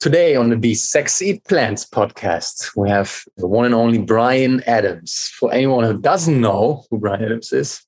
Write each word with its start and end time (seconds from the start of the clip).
Today 0.00 0.36
on 0.36 0.48
the 0.48 0.56
Be 0.56 0.76
Sex 0.76 1.20
Eat 1.20 1.42
Plants 1.42 1.84
podcast, 1.84 2.76
we 2.76 2.88
have 2.88 3.24
the 3.36 3.48
one 3.48 3.64
and 3.64 3.74
only 3.74 3.98
Bryan 3.98 4.62
Adams. 4.64 5.32
For 5.34 5.52
anyone 5.52 5.82
who 5.82 6.00
doesn't 6.00 6.40
know 6.40 6.84
who 6.88 6.98
Bryan 6.98 7.24
Adams 7.24 7.52
is, 7.52 7.82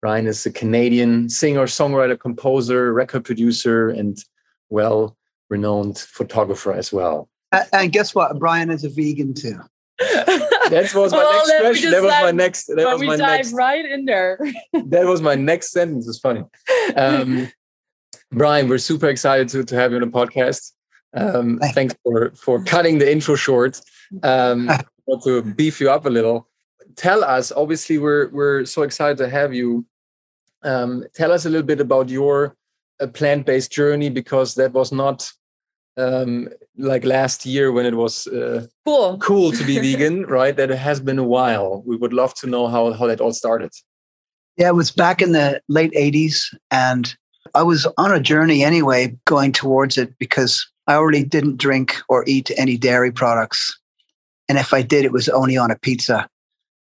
Bryan 0.00 0.28
is 0.28 0.46
a 0.46 0.52
Canadian 0.52 1.28
singer, 1.28 1.64
songwriter, 1.64 2.16
composer, 2.16 2.92
record 2.92 3.24
producer, 3.24 3.88
and 3.88 4.24
well 4.70 5.16
renowned 5.50 5.98
photographer 5.98 6.72
as 6.72 6.92
well. 6.92 7.28
And 7.72 7.90
guess 7.90 8.14
what? 8.14 8.38
Bryan 8.38 8.70
is 8.70 8.84
a 8.84 8.88
vegan 8.88 9.34
too. 9.34 9.58
that 9.98 10.92
was 10.94 11.10
my 11.10 11.18
well, 11.18 11.46
next 11.48 11.60
question. 11.60 11.90
That 11.90 12.02
was 12.02 12.12
my 12.22 12.30
next. 12.30 12.66
That 12.66 12.86
was 12.86 13.00
we 13.00 13.06
my 13.08 13.16
dive 13.16 13.38
next. 13.38 13.52
right 13.52 13.84
in 13.84 14.04
there. 14.04 14.38
that 14.72 15.06
was 15.06 15.20
my 15.20 15.34
next 15.34 15.72
sentence. 15.72 16.06
It's 16.06 16.20
funny. 16.20 16.44
Um, 16.94 17.50
Bryan, 18.30 18.68
we're 18.68 18.78
super 18.78 19.08
excited 19.08 19.48
to, 19.48 19.64
to 19.64 19.74
have 19.74 19.90
you 19.90 19.96
on 19.96 20.02
the 20.02 20.06
podcast. 20.06 20.70
Um, 21.14 21.58
thanks 21.74 21.94
for 22.02 22.32
for 22.34 22.62
cutting 22.64 22.98
the 22.98 23.10
intro 23.10 23.34
short. 23.34 23.80
Um, 24.22 24.70
want 25.06 25.22
to 25.24 25.42
beef 25.42 25.80
you 25.80 25.90
up 25.90 26.06
a 26.06 26.10
little. 26.10 26.48
Tell 26.96 27.24
us. 27.24 27.52
Obviously, 27.52 27.98
we're 27.98 28.28
we're 28.30 28.64
so 28.64 28.82
excited 28.82 29.18
to 29.18 29.28
have 29.28 29.54
you. 29.54 29.86
Um, 30.62 31.04
tell 31.14 31.32
us 31.32 31.44
a 31.44 31.50
little 31.50 31.66
bit 31.66 31.80
about 31.80 32.08
your 32.08 32.56
uh, 33.00 33.08
plant-based 33.08 33.72
journey 33.72 34.10
because 34.10 34.54
that 34.54 34.72
was 34.72 34.92
not 34.92 35.28
um, 35.96 36.48
like 36.78 37.04
last 37.04 37.44
year 37.44 37.72
when 37.72 37.84
it 37.84 37.94
was 37.94 38.26
uh, 38.28 38.66
cool 38.84 39.18
cool 39.18 39.52
to 39.52 39.64
be 39.64 39.78
vegan, 39.92 40.24
right? 40.26 40.56
That 40.56 40.70
it 40.70 40.78
has 40.78 41.00
been 41.00 41.18
a 41.18 41.24
while. 41.24 41.82
We 41.84 41.96
would 41.96 42.12
love 42.12 42.34
to 42.34 42.46
know 42.46 42.68
how 42.68 42.92
how 42.92 43.06
that 43.06 43.20
all 43.20 43.32
started. 43.32 43.70
Yeah, 44.56 44.68
it 44.68 44.74
was 44.74 44.90
back 44.90 45.22
in 45.22 45.32
the 45.32 45.60
late 45.68 45.92
'80s, 45.92 46.54
and 46.70 47.14
I 47.54 47.62
was 47.62 47.86
on 47.98 48.12
a 48.12 48.20
journey 48.20 48.64
anyway, 48.64 49.16
going 49.24 49.52
towards 49.52 49.98
it 49.98 50.16
because 50.18 50.66
I 50.86 50.94
already 50.94 51.24
didn't 51.24 51.58
drink 51.58 51.96
or 52.08 52.24
eat 52.26 52.50
any 52.56 52.76
dairy 52.76 53.12
products. 53.12 53.78
And 54.48 54.58
if 54.58 54.74
I 54.74 54.82
did, 54.82 55.04
it 55.04 55.12
was 55.12 55.28
only 55.28 55.56
on 55.56 55.70
a 55.70 55.78
pizza. 55.78 56.28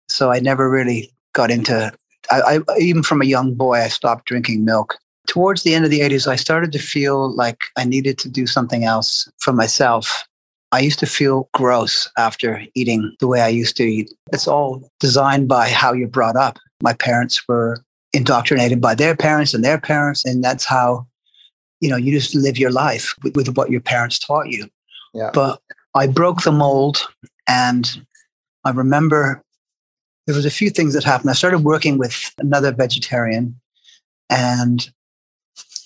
So 0.09 0.31
I 0.31 0.41
never 0.41 0.69
really 0.69 1.13
got 1.33 1.51
into, 1.51 1.93
I, 2.31 2.59
I, 2.69 2.79
even 2.79 3.03
from 3.03 3.23
a 3.23 3.27
young 3.27 3.55
boy, 3.55 3.75
I 3.75 3.89
stopped 3.89 4.27
drinking 4.27 4.65
milk. 4.65 4.97
Towards 5.27 5.63
the 5.63 5.75
end 5.75 5.85
of 5.85 5.91
the 5.91 6.01
80s, 6.01 6.27
I 6.27 6.37
started 6.37 6.73
to 6.73 6.79
feel 6.79 7.35
like 7.35 7.63
I 7.79 7.85
needed 7.85 8.19
to 8.19 8.29
do 8.29 8.47
something 8.47 8.85
else 8.85 9.29
for 9.39 9.53
myself. 9.53 10.27
I 10.73 10.81
used 10.81 10.99
to 10.99 11.07
feel 11.07 11.49
gross 11.55 12.11
after 12.19 12.63
eating 12.75 13.15
the 13.21 13.29
way 13.29 13.41
I 13.41 13.49
used 13.49 13.77
to 13.77 13.85
eat. 13.85 14.13
It's 14.33 14.49
all 14.49 14.91
designed 15.01 15.49
by 15.49 15.69
how 15.69 15.93
you're 15.93 16.09
brought 16.09 16.37
up. 16.37 16.59
My 16.83 16.93
parents 16.95 17.47
were 17.49 17.83
indoctrinated 18.13 18.81
by 18.81 18.95
their 18.95 19.17
parents 19.17 19.55
and 19.55 19.65
their 19.65 19.79
parents, 19.79 20.25
and 20.25 20.43
that's 20.43 20.65
how 20.65 21.07
you 21.85 21.91
know, 21.91 21.99
you 21.99 22.19
just 22.19 22.35
live 22.35 22.57
your 22.57 22.71
life 22.71 23.15
with, 23.23 23.37
with 23.37 23.55
what 23.59 23.71
your 23.71 23.83
parents 23.83 24.19
taught 24.19 24.49
you. 24.49 24.67
Yeah. 25.13 25.31
But 25.35 25.61
I 25.95 26.07
broke 26.07 26.41
the 26.41 26.51
mold 26.51 27.07
and 27.47 28.07
I 28.65 28.71
remember 28.71 29.43
there 30.27 30.35
was 30.35 30.47
a 30.47 30.51
few 30.51 30.71
things 30.71 30.95
that 30.95 31.05
happened. 31.05 31.29
I 31.29 31.35
started 31.35 31.59
working 31.59 31.99
with 31.99 32.33
another 32.39 32.73
vegetarian 32.73 33.61
and 34.31 34.91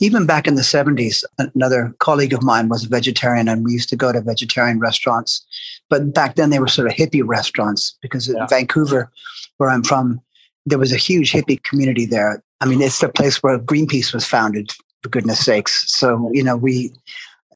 even 0.00 0.24
back 0.24 0.46
in 0.46 0.54
the 0.54 0.62
70s, 0.62 1.24
another 1.56 1.92
colleague 1.98 2.32
of 2.32 2.44
mine 2.44 2.68
was 2.68 2.84
a 2.84 2.88
vegetarian 2.88 3.48
and 3.48 3.64
we 3.64 3.72
used 3.72 3.88
to 3.88 3.96
go 3.96 4.12
to 4.12 4.20
vegetarian 4.20 4.78
restaurants. 4.78 5.44
But 5.90 6.14
back 6.14 6.36
then 6.36 6.50
they 6.50 6.60
were 6.60 6.68
sort 6.68 6.86
of 6.86 6.94
hippie 6.94 7.26
restaurants 7.26 7.98
because 8.02 8.28
yeah. 8.28 8.42
in 8.42 8.48
Vancouver, 8.48 9.10
where 9.56 9.70
I'm 9.70 9.82
from, 9.82 10.20
there 10.64 10.78
was 10.78 10.92
a 10.92 10.96
huge 10.96 11.32
hippie 11.32 11.60
community 11.64 12.06
there. 12.06 12.40
I 12.60 12.66
mean, 12.66 12.80
it's 12.80 13.00
the 13.00 13.08
place 13.08 13.42
where 13.42 13.58
Greenpeace 13.58 14.14
was 14.14 14.24
founded 14.24 14.70
for 15.02 15.08
goodness 15.08 15.44
sakes. 15.44 15.90
So, 15.90 16.30
you 16.32 16.42
know, 16.42 16.56
we, 16.56 16.92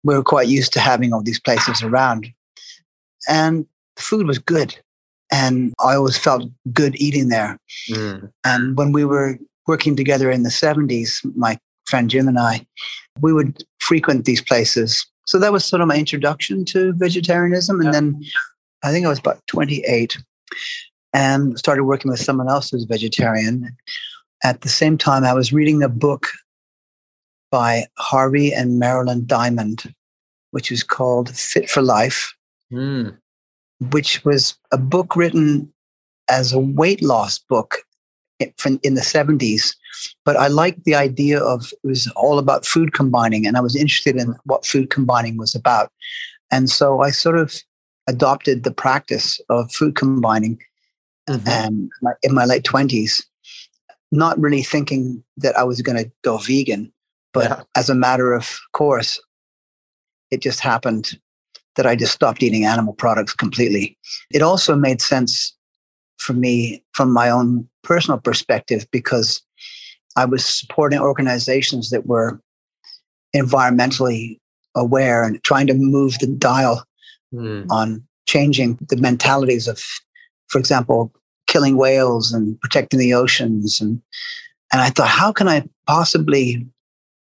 we 0.03 0.15
were 0.15 0.23
quite 0.23 0.49
used 0.49 0.73
to 0.75 0.81
having 0.81 1.13
all 1.13 1.23
these 1.23 1.41
places 1.41 1.83
around. 1.83 2.29
And 3.29 3.67
the 3.97 4.03
food 4.03 4.27
was 4.27 4.39
good. 4.39 4.77
And 5.31 5.73
I 5.81 5.95
always 5.95 6.19
felt 6.19 6.51
good 6.73 6.95
eating 7.01 7.29
there. 7.29 7.59
Mm. 7.91 8.31
And 8.45 8.77
when 8.77 8.93
we 8.93 9.05
were 9.05 9.39
working 9.67 9.97
together 9.97 10.31
in 10.31 10.43
the 10.43 10.51
70s, 10.51 11.25
my 11.37 11.59
friend 11.87 12.11
Jim 12.11 12.29
and 12.29 12.39
I, 12.39 12.67
we 13.21 13.33
would 13.33 13.65
frequent 13.81 14.25
these 14.25 14.43
places. 14.43 15.07
So 15.27 15.39
that 15.39 15.53
was 15.53 15.65
sort 15.65 15.81
of 15.81 15.89
my 15.89 15.97
introduction 15.97 16.65
to 16.67 16.93
vegetarianism. 16.93 17.81
And 17.81 17.87
yeah. 17.87 17.93
then 17.93 18.23
I 18.83 18.91
think 18.91 19.07
I 19.07 19.09
was 19.09 19.19
about 19.19 19.41
28 19.47 20.19
and 21.15 21.59
started 21.59 21.85
working 21.85 22.11
with 22.11 22.21
someone 22.21 22.49
else 22.49 22.71
who's 22.71 22.85
vegetarian. 22.85 23.75
At 24.45 24.63
the 24.63 24.69
same 24.69 24.99
time, 24.99 25.25
I 25.25 25.35
was 25.35 25.53
reading 25.53 25.83
a 25.83 25.89
book 25.89 26.27
by 27.53 27.85
Harvey 27.99 28.53
and 28.53 28.81
Marilyn 28.81 29.25
Diamond, 29.27 29.95
which 30.51 30.71
was 30.71 30.83
called 30.83 31.29
Fit 31.29 31.71
for 31.71 31.83
Life, 31.83 32.35
mm. 32.73 33.17
which 33.93 34.25
was 34.25 34.59
a 34.73 34.79
book 34.79 35.15
written 35.15 35.73
as 36.29 36.53
a 36.53 36.59
weight 36.59 37.03
loss 37.03 37.39
book 37.39 37.79
in 38.41 38.95
the 38.95 39.01
70s. 39.03 39.77
But 40.25 40.37
I 40.37 40.49
liked 40.49 40.85
the 40.85 40.95
idea 40.95 41.39
of 41.41 41.73
it 41.85 41.87
was 41.87 42.11
all 42.17 42.39
about 42.39 42.67
food 42.67 42.95
combining, 42.95 43.47
and 43.47 43.57
I 43.57 43.61
was 43.61 43.77
interested 43.77 44.17
in 44.17 44.35
what 44.45 44.67
food 44.67 44.91
combining 44.91 45.37
was 45.37 45.55
about. 45.55 45.93
And 46.51 46.69
so 46.69 47.03
I 47.03 47.11
sort 47.11 47.39
of 47.39 47.55
adopted 48.09 48.65
the 48.65 48.73
practice 48.73 49.41
of 49.49 49.71
food 49.73 49.95
combining 49.95 50.59
mm-hmm. 51.29 51.49
um, 51.49 52.15
in 52.23 52.35
my 52.35 52.45
late 52.47 52.65
20s, 52.65 53.23
not 54.11 54.41
really 54.41 54.63
thinking 54.63 55.23
that 55.37 55.57
I 55.57 55.65
was 55.65 55.83
going 55.83 56.03
to 56.03 56.11
go 56.23 56.39
vegan. 56.39 56.93
But 57.33 57.45
yeah. 57.45 57.63
as 57.77 57.89
a 57.89 57.95
matter 57.95 58.33
of 58.33 58.61
course, 58.73 59.21
it 60.31 60.41
just 60.41 60.61
happened 60.61 61.19
that 61.77 61.87
I 61.87 61.97
just 61.97 62.13
stopped 62.13 62.43
eating 62.43 62.65
animal 62.65 62.95
products 62.95 63.35
completely. 63.35 63.97
It 64.31 64.43
also 64.43 64.77
made 64.77 65.01
sense 65.01 65.55
for 66.19 66.33
me 66.33 66.85
from 66.93 67.13
my 67.13 67.31
own 67.31 67.69
personal 67.83 68.19
perspective 68.19 68.87
because 68.91 69.43
I 70.17 70.25
was 70.25 70.45
supporting 70.45 71.01
organizations 71.01 71.91
that 71.91 72.07
were 72.07 72.41
environmentally 73.35 74.39
aware 74.75 75.25
and 75.25 75.43
trying 75.43 75.67
to 75.67 75.75
move 75.75 76.19
the 76.19 76.27
dial 76.27 76.85
mm. 77.33 77.67
on 77.71 78.07
changing 78.27 78.79
the 78.89 78.97
mentalities 78.97 79.67
of, 79.69 79.83
for 80.49 80.59
example, 80.59 81.13
killing 81.47 81.77
whales 81.77 82.33
and 82.33 82.61
protecting 82.61 83.01
the 83.01 83.15
oceans. 83.15 83.81
And, 83.81 84.01
and 84.73 84.81
I 84.81 84.91
thought, 84.91 85.09
how 85.09 85.33
can 85.33 85.49
I 85.49 85.65
possibly 85.87 86.67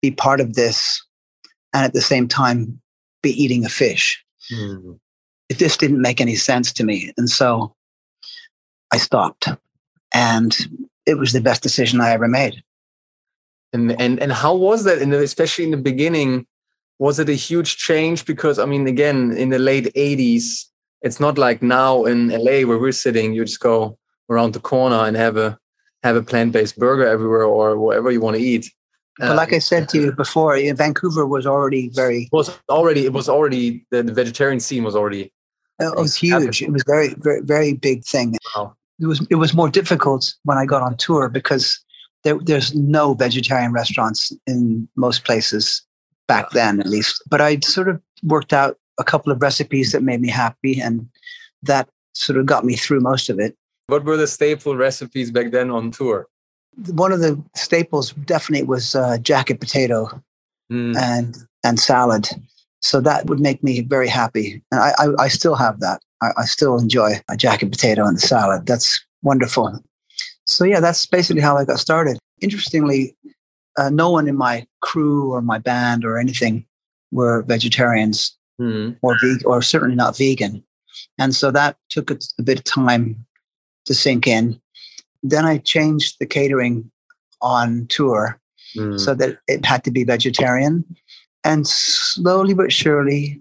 be 0.02 0.10
part 0.10 0.40
of 0.40 0.54
this 0.54 1.02
and 1.72 1.84
at 1.84 1.92
the 1.92 2.00
same 2.00 2.28
time 2.28 2.80
be 3.22 3.30
eating 3.30 3.64
a 3.64 3.68
fish. 3.68 4.22
Mm. 4.52 4.98
It 5.48 5.58
just 5.58 5.80
didn't 5.80 6.00
make 6.00 6.20
any 6.20 6.36
sense 6.36 6.72
to 6.74 6.84
me. 6.84 7.12
And 7.16 7.28
so 7.28 7.74
I 8.92 8.98
stopped. 8.98 9.48
And 10.12 10.56
it 11.06 11.18
was 11.18 11.32
the 11.32 11.40
best 11.40 11.62
decision 11.62 12.00
I 12.00 12.10
ever 12.10 12.28
made. 12.28 12.62
And 13.72 13.92
and 14.00 14.18
and 14.20 14.32
how 14.32 14.54
was 14.54 14.84
that 14.84 14.98
the, 14.98 15.22
especially 15.22 15.64
in 15.64 15.70
the 15.70 15.76
beginning? 15.76 16.46
Was 16.98 17.18
it 17.18 17.28
a 17.28 17.34
huge 17.34 17.76
change? 17.76 18.26
Because 18.26 18.58
I 18.58 18.66
mean, 18.66 18.86
again, 18.86 19.32
in 19.32 19.50
the 19.50 19.58
late 19.58 19.92
80s, 19.94 20.64
it's 21.02 21.20
not 21.20 21.38
like 21.38 21.62
now 21.62 22.04
in 22.04 22.28
LA 22.28 22.66
where 22.66 22.78
we're 22.78 22.92
sitting, 22.92 23.32
you 23.32 23.44
just 23.44 23.60
go 23.60 23.96
around 24.28 24.54
the 24.54 24.60
corner 24.60 25.04
and 25.06 25.16
have 25.16 25.36
a 25.36 25.58
have 26.02 26.16
a 26.16 26.22
plant-based 26.22 26.78
burger 26.78 27.06
everywhere 27.06 27.44
or 27.44 27.78
whatever 27.78 28.10
you 28.10 28.20
want 28.20 28.36
to 28.36 28.42
eat 28.42 28.72
but 29.20 29.36
like 29.36 29.52
uh, 29.52 29.56
I 29.56 29.58
said 29.58 29.88
to 29.90 30.00
you 30.00 30.12
before, 30.12 30.58
Vancouver 30.74 31.26
was 31.26 31.46
already 31.46 31.90
very 31.90 32.28
was 32.32 32.58
already 32.68 33.04
it 33.04 33.12
was 33.12 33.28
already 33.28 33.86
the, 33.90 34.02
the 34.02 34.12
vegetarian 34.12 34.60
scene 34.60 34.84
was 34.84 34.96
already 34.96 35.32
it 35.78 35.96
was 35.96 36.14
huge. 36.14 36.62
It 36.62 36.72
was 36.72 36.82
very 36.86 37.14
very 37.18 37.40
very 37.42 37.72
big 37.74 38.04
thing. 38.04 38.36
Wow. 38.54 38.76
It 39.00 39.06
was 39.06 39.26
it 39.30 39.36
was 39.36 39.54
more 39.54 39.68
difficult 39.68 40.34
when 40.44 40.58
I 40.58 40.66
got 40.66 40.82
on 40.82 40.96
tour 40.96 41.28
because 41.28 41.78
there, 42.24 42.38
there's 42.38 42.74
no 42.74 43.14
vegetarian 43.14 43.72
restaurants 43.72 44.32
in 44.46 44.88
most 44.96 45.24
places 45.24 45.82
back 46.28 46.50
then 46.50 46.80
at 46.80 46.86
least. 46.86 47.22
But 47.28 47.40
I 47.40 47.58
sort 47.60 47.88
of 47.88 48.00
worked 48.22 48.52
out 48.52 48.76
a 48.98 49.04
couple 49.04 49.32
of 49.32 49.40
recipes 49.40 49.92
that 49.92 50.02
made 50.02 50.20
me 50.20 50.28
happy 50.28 50.80
and 50.80 51.08
that 51.62 51.88
sort 52.12 52.38
of 52.38 52.46
got 52.46 52.64
me 52.64 52.76
through 52.76 53.00
most 53.00 53.28
of 53.30 53.38
it. 53.38 53.56
What 53.86 54.04
were 54.04 54.16
the 54.16 54.26
staple 54.26 54.76
recipes 54.76 55.30
back 55.30 55.50
then 55.50 55.70
on 55.70 55.90
tour? 55.90 56.28
One 56.76 57.12
of 57.12 57.20
the 57.20 57.42
staples 57.54 58.12
definitely 58.24 58.66
was 58.66 58.94
uh, 58.94 59.18
jacket 59.18 59.60
potato 59.60 60.22
mm. 60.70 60.96
and 60.96 61.36
and 61.64 61.78
salad. 61.78 62.28
So 62.80 63.00
that 63.02 63.26
would 63.26 63.40
make 63.40 63.62
me 63.62 63.82
very 63.82 64.08
happy, 64.08 64.62
and 64.70 64.80
I 64.80 64.92
I, 64.98 65.24
I 65.24 65.28
still 65.28 65.54
have 65.54 65.80
that. 65.80 66.00
I, 66.22 66.30
I, 66.38 66.44
still 66.44 66.78
enjoy 66.78 67.12
a 67.28 67.36
jacket 67.36 67.70
potato 67.70 68.06
and 68.06 68.16
the 68.16 68.20
salad. 68.20 68.66
That's 68.66 69.04
wonderful. 69.22 69.82
So 70.44 70.64
yeah, 70.64 70.80
that's 70.80 71.06
basically 71.06 71.42
how 71.42 71.56
I 71.56 71.64
got 71.64 71.78
started. 71.78 72.18
Interestingly, 72.40 73.16
uh, 73.78 73.90
no 73.90 74.10
one 74.10 74.28
in 74.28 74.36
my 74.36 74.66
crew 74.80 75.32
or 75.32 75.40
my 75.40 75.58
band 75.58 76.04
or 76.04 76.18
anything 76.18 76.66
were 77.10 77.42
vegetarians 77.42 78.36
mm. 78.60 78.96
or 79.02 79.18
vegan, 79.20 79.40
or 79.44 79.62
certainly 79.62 79.96
not 79.96 80.16
vegan, 80.16 80.62
and 81.18 81.34
so 81.34 81.50
that 81.50 81.76
took 81.90 82.10
a, 82.10 82.18
a 82.38 82.42
bit 82.42 82.58
of 82.58 82.64
time 82.64 83.26
to 83.86 83.94
sink 83.94 84.26
in. 84.26 84.60
Then 85.22 85.44
I 85.44 85.58
changed 85.58 86.16
the 86.18 86.26
catering 86.26 86.90
on 87.42 87.86
tour 87.88 88.40
mm. 88.76 88.98
so 88.98 89.14
that 89.14 89.38
it 89.46 89.64
had 89.64 89.84
to 89.84 89.90
be 89.90 90.04
vegetarian. 90.04 90.84
And 91.44 91.66
slowly 91.66 92.54
but 92.54 92.72
surely, 92.72 93.40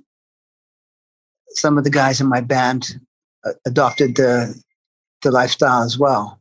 some 1.50 1.78
of 1.78 1.84
the 1.84 1.90
guys 1.90 2.22
in 2.22 2.28
my 2.28 2.42
band 2.42 3.00
uh, 3.46 3.52
adopted 3.66 4.16
the 4.16 4.62
the 5.22 5.32
lifestyle 5.32 5.84
as 5.84 5.98
well. 5.98 6.40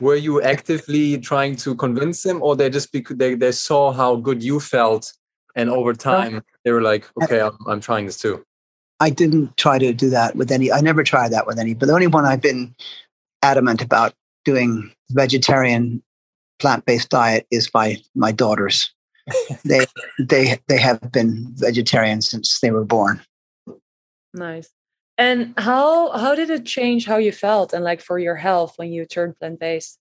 Were 0.00 0.16
you 0.16 0.40
actively 0.42 1.18
trying 1.18 1.56
to 1.56 1.74
convince 1.74 2.22
them, 2.22 2.42
or 2.42 2.54
they 2.56 2.70
just 2.70 2.92
because 2.92 3.16
they, 3.16 3.34
they 3.34 3.52
saw 3.52 3.92
how 3.92 4.16
good 4.16 4.42
you 4.42 4.60
felt, 4.60 5.12
and 5.56 5.68
over 5.68 5.92
time 5.92 6.42
they 6.64 6.72
were 6.72 6.82
like, 6.82 7.08
"Okay, 7.22 7.40
I'm, 7.40 7.56
I'm 7.66 7.80
trying 7.80 8.06
this 8.06 8.18
too." 8.18 8.44
I 9.00 9.10
didn't 9.10 9.56
try 9.56 9.78
to 9.78 9.92
do 9.92 10.10
that 10.10 10.36
with 10.36 10.50
any. 10.50 10.70
I 10.70 10.80
never 10.80 11.02
tried 11.02 11.30
that 11.32 11.46
with 11.46 11.58
any. 11.58 11.74
But 11.74 11.86
the 11.86 11.94
only 11.94 12.06
one 12.06 12.24
I've 12.24 12.40
been 12.40 12.74
adamant 13.42 13.82
about 13.82 14.14
doing 14.44 14.92
vegetarian 15.10 16.02
plant-based 16.58 17.10
diet 17.10 17.46
is 17.50 17.68
by 17.68 17.98
my 18.14 18.32
daughters. 18.32 18.92
they 19.64 19.86
they 20.18 20.58
they 20.68 20.78
have 20.78 21.00
been 21.12 21.46
vegetarian 21.54 22.20
since 22.20 22.60
they 22.60 22.70
were 22.70 22.84
born. 22.84 23.20
Nice. 24.34 24.68
And 25.16 25.54
how 25.56 26.10
how 26.10 26.34
did 26.34 26.50
it 26.50 26.66
change 26.66 27.06
how 27.06 27.16
you 27.16 27.32
felt 27.32 27.72
and 27.72 27.84
like 27.84 28.00
for 28.00 28.18
your 28.18 28.36
health 28.36 28.74
when 28.76 28.92
you 28.92 29.06
turned 29.06 29.38
plant 29.38 29.60
based? 29.60 29.98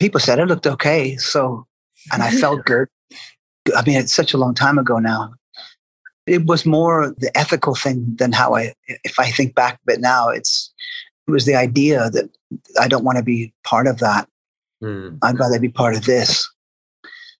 People 0.00 0.20
said 0.20 0.38
it 0.38 0.46
looked 0.46 0.66
okay, 0.66 1.16
so 1.16 1.66
and 2.12 2.22
I 2.22 2.30
felt 2.30 2.64
good. 2.66 2.88
I 3.76 3.82
mean, 3.86 3.96
it's 3.96 4.14
such 4.14 4.34
a 4.34 4.38
long 4.38 4.54
time 4.54 4.78
ago 4.78 4.98
now. 4.98 5.34
It 6.26 6.46
was 6.46 6.66
more 6.66 7.14
the 7.18 7.30
ethical 7.36 7.74
thing 7.74 8.16
than 8.18 8.32
how 8.32 8.54
I. 8.54 8.72
If 9.04 9.20
I 9.20 9.30
think 9.30 9.54
back 9.54 9.78
but 9.84 10.00
now, 10.00 10.30
it's 10.30 10.73
it 11.26 11.30
was 11.30 11.46
the 11.46 11.54
idea 11.54 12.10
that 12.10 12.30
I 12.80 12.88
don't 12.88 13.04
want 13.04 13.18
to 13.18 13.24
be 13.24 13.52
part 13.64 13.86
of 13.86 13.98
that. 13.98 14.28
Mm. 14.82 15.18
I'd 15.22 15.38
rather 15.38 15.58
be 15.58 15.68
part 15.68 15.96
of 15.96 16.04
this. 16.04 16.48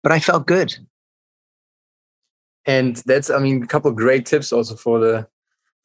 But 0.02 0.12
I 0.12 0.20
felt 0.20 0.46
good. 0.46 0.74
And 2.66 2.96
that's, 3.06 3.30
I 3.30 3.38
mean, 3.38 3.62
a 3.62 3.66
couple 3.66 3.90
of 3.90 3.96
great 3.96 4.26
tips 4.26 4.52
also 4.52 4.74
for 4.74 4.98
the 4.98 5.28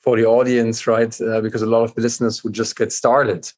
for 0.01 0.15
the 0.15 0.25
audience, 0.25 0.87
right? 0.87 1.19
Uh, 1.19 1.41
because 1.41 1.61
a 1.61 1.65
lot 1.65 1.83
of 1.83 1.93
the 1.93 2.01
listeners 2.01 2.41
would 2.43 2.53
just 2.53 2.77
get 2.77 2.93
started, 2.93 3.51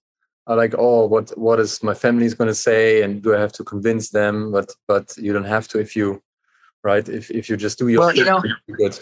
are 0.48 0.56
like, 0.56 0.74
oh, 0.78 1.06
what 1.06 1.30
what 1.38 1.60
is 1.60 1.84
my 1.84 1.94
family's 1.94 2.34
going 2.34 2.48
to 2.48 2.56
say, 2.56 3.04
and 3.04 3.22
do 3.22 3.36
I 3.36 3.40
have 3.40 3.52
to 3.54 3.64
convince 3.64 4.10
them? 4.10 4.52
But 4.52 4.74
but 4.88 5.16
you 5.18 5.34
don't 5.34 5.44
have 5.44 5.68
to 5.70 5.80
if 5.80 5.96
you, 5.96 6.22
right? 6.84 7.08
If 7.08 7.30
if 7.30 7.48
you 7.48 7.58
just 7.58 7.78
do 7.78 7.90
your 7.90 8.00
well, 8.00 8.16
you 8.16 8.26
know, 8.26 8.42
good. 8.78 9.00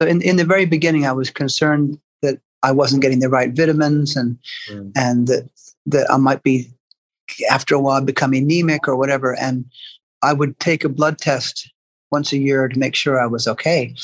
In 0.00 0.22
in 0.22 0.36
the 0.36 0.44
very 0.44 0.64
beginning, 0.64 1.04
I 1.04 1.12
was 1.12 1.30
concerned 1.30 1.98
I 2.62 2.72
wasn't 2.72 3.02
getting 3.02 3.20
the 3.20 3.28
right 3.28 3.52
vitamins, 3.52 4.16
and 4.16 4.38
mm. 4.70 4.92
and 4.96 5.28
that 5.28 5.48
that 5.86 6.10
I 6.10 6.16
might 6.16 6.42
be 6.42 6.70
after 7.50 7.74
a 7.74 7.80
while 7.80 8.00
become 8.00 8.32
anemic 8.32 8.88
or 8.88 8.96
whatever, 8.96 9.36
and 9.38 9.64
I 10.22 10.32
would 10.32 10.58
take 10.60 10.84
a 10.84 10.88
blood 10.88 11.18
test 11.18 11.70
once 12.10 12.32
a 12.32 12.38
year 12.38 12.68
to 12.68 12.78
make 12.78 12.94
sure 12.94 13.20
I 13.20 13.26
was 13.26 13.48
okay 13.48 13.94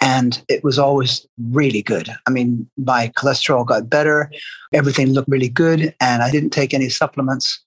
and 0.00 0.44
it 0.48 0.62
was 0.62 0.78
always 0.78 1.26
really 1.50 1.82
good. 1.82 2.08
I 2.26 2.30
mean, 2.30 2.68
my 2.76 3.08
cholesterol 3.16 3.66
got 3.66 3.88
better, 3.88 4.30
everything 4.72 5.12
looked 5.12 5.28
really 5.28 5.48
good, 5.48 5.94
and 6.00 6.22
I 6.22 6.30
didn't 6.30 6.50
take 6.50 6.74
any 6.74 6.88
supplements. 6.88 7.62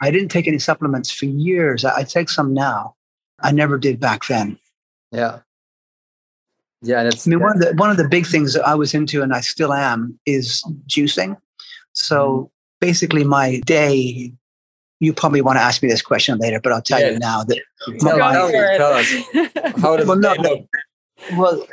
I 0.00 0.10
didn't 0.10 0.28
take 0.28 0.46
any 0.46 0.58
supplements 0.58 1.10
for 1.10 1.26
years. 1.26 1.84
I, 1.84 1.98
I 1.98 2.02
take 2.04 2.28
some 2.28 2.54
now. 2.54 2.94
I 3.42 3.52
never 3.52 3.78
did 3.78 3.98
back 3.98 4.26
then. 4.26 4.58
Yeah. 5.10 5.40
Yeah, 6.84 7.02
that's. 7.02 7.26
I 7.26 7.30
mean, 7.30 7.40
one 7.40 7.52
of 7.56 7.60
the 7.60 7.74
one 7.74 7.90
of 7.90 7.96
the 7.96 8.08
big 8.08 8.26
things 8.26 8.54
that 8.54 8.66
I 8.66 8.74
was 8.74 8.94
into, 8.94 9.22
and 9.22 9.34
I 9.34 9.40
still 9.40 9.72
am, 9.72 10.18
is 10.26 10.62
juicing. 10.86 11.36
So 11.92 12.28
mm-hmm. 12.28 12.46
basically, 12.80 13.24
my 13.24 13.60
day. 13.60 14.32
You 15.00 15.12
probably 15.12 15.42
want 15.42 15.58
to 15.58 15.60
ask 15.60 15.82
me 15.82 15.88
this 15.88 16.00
question 16.00 16.38
later, 16.38 16.60
but 16.60 16.72
I'll 16.72 16.80
tell 16.80 17.00
yeah. 17.00 17.10
you 17.10 17.18
now 17.18 17.44
that. 17.44 17.60
Tell, 18.00 18.16
my, 18.16 18.32
tell, 18.32 18.50
tell 18.50 18.92
us. 18.94 19.12
How 19.82 19.96
does 19.96 20.06
well, 20.06 20.16
no, 20.16 20.66
well, 21.36 21.66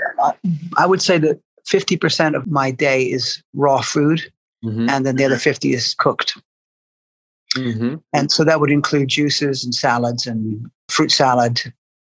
I 0.77 0.85
would 0.85 1.01
say 1.01 1.17
that 1.19 1.39
50% 1.67 2.35
of 2.35 2.47
my 2.47 2.71
day 2.71 3.03
is 3.03 3.41
raw 3.53 3.81
food, 3.81 4.21
mm-hmm. 4.63 4.89
and 4.89 5.05
then 5.05 5.15
the 5.15 5.25
other 5.25 5.37
50 5.37 5.73
is 5.73 5.93
cooked. 5.93 6.37
Mm-hmm. 7.55 7.95
And 8.13 8.31
so 8.31 8.43
that 8.43 8.59
would 8.59 8.71
include 8.71 9.09
juices 9.09 9.63
and 9.63 9.75
salads 9.75 10.25
and 10.25 10.69
fruit 10.89 11.11
salad, 11.11 11.61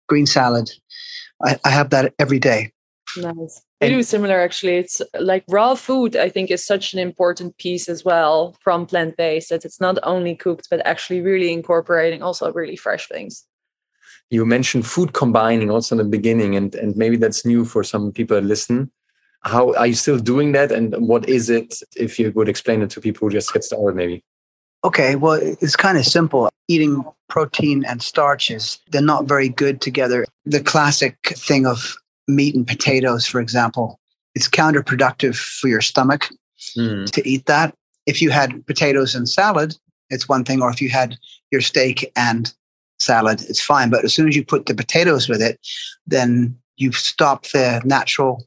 green 0.08 0.26
salad. 0.26 0.70
I, 1.44 1.58
I 1.64 1.70
have 1.70 1.90
that 1.90 2.14
every 2.18 2.38
day. 2.38 2.72
Nice. 3.16 3.62
We 3.80 3.88
do 3.88 4.02
similar 4.02 4.40
actually. 4.40 4.76
It's 4.76 5.00
like 5.18 5.44
raw 5.48 5.74
food, 5.74 6.16
I 6.16 6.28
think, 6.28 6.50
is 6.50 6.64
such 6.64 6.92
an 6.92 6.98
important 6.98 7.56
piece 7.58 7.88
as 7.88 8.04
well 8.04 8.56
from 8.60 8.86
plant 8.86 9.16
based 9.16 9.48
that 9.48 9.64
it's 9.64 9.80
not 9.80 9.98
only 10.02 10.34
cooked, 10.34 10.68
but 10.70 10.84
actually 10.86 11.20
really 11.20 11.52
incorporating 11.52 12.22
also 12.22 12.52
really 12.52 12.76
fresh 12.76 13.08
things. 13.08 13.44
You 14.28 14.46
mentioned 14.46 14.86
food 14.86 15.12
combining 15.12 15.70
also 15.70 15.94
in 15.94 15.98
the 15.98 16.04
beginning 16.04 16.56
and 16.56 16.74
and 16.74 16.96
maybe 16.96 17.16
that's 17.16 17.44
new 17.44 17.64
for 17.64 17.82
some 17.82 18.12
people 18.12 18.36
that 18.36 18.46
listen. 18.46 18.90
How 19.42 19.72
are 19.74 19.86
you 19.86 19.94
still 19.94 20.18
doing 20.18 20.52
that 20.52 20.70
and 20.70 20.94
what 21.08 21.28
is 21.28 21.48
it 21.48 21.82
if 21.96 22.18
you 22.18 22.30
would 22.32 22.48
explain 22.48 22.82
it 22.82 22.90
to 22.90 23.00
people 23.00 23.26
who 23.26 23.32
just 23.32 23.52
get 23.52 23.64
started 23.64 23.96
maybe? 23.96 24.22
Okay 24.84 25.16
well 25.16 25.40
it's 25.42 25.74
kind 25.74 25.98
of 25.98 26.06
simple. 26.06 26.48
Eating 26.68 27.04
protein 27.28 27.84
and 27.86 28.02
starches 28.02 28.78
they're 28.90 29.02
not 29.02 29.24
very 29.24 29.48
good 29.48 29.80
together. 29.80 30.26
The 30.44 30.62
classic 30.62 31.16
thing 31.36 31.66
of 31.66 31.96
meat 32.28 32.54
and 32.54 32.66
potatoes 32.66 33.26
for 33.26 33.40
example 33.40 33.98
it's 34.34 34.48
counterproductive 34.48 35.36
for 35.36 35.68
your 35.68 35.80
stomach 35.80 36.28
mm. 36.76 37.10
to 37.10 37.28
eat 37.28 37.46
that 37.46 37.74
if 38.06 38.22
you 38.22 38.30
had 38.30 38.64
potatoes 38.66 39.14
and 39.14 39.28
salad 39.28 39.76
it's 40.10 40.28
one 40.28 40.44
thing 40.44 40.62
or 40.62 40.70
if 40.70 40.80
you 40.80 40.88
had 40.88 41.16
your 41.50 41.60
steak 41.60 42.10
and 42.16 42.52
salad, 43.00 43.42
it's 43.48 43.62
fine. 43.62 43.90
But 43.90 44.04
as 44.04 44.14
soon 44.14 44.28
as 44.28 44.36
you 44.36 44.44
put 44.44 44.66
the 44.66 44.74
potatoes 44.74 45.28
with 45.28 45.40
it, 45.42 45.58
then 46.06 46.56
you 46.76 46.92
stop 46.92 47.46
the 47.48 47.80
natural 47.84 48.46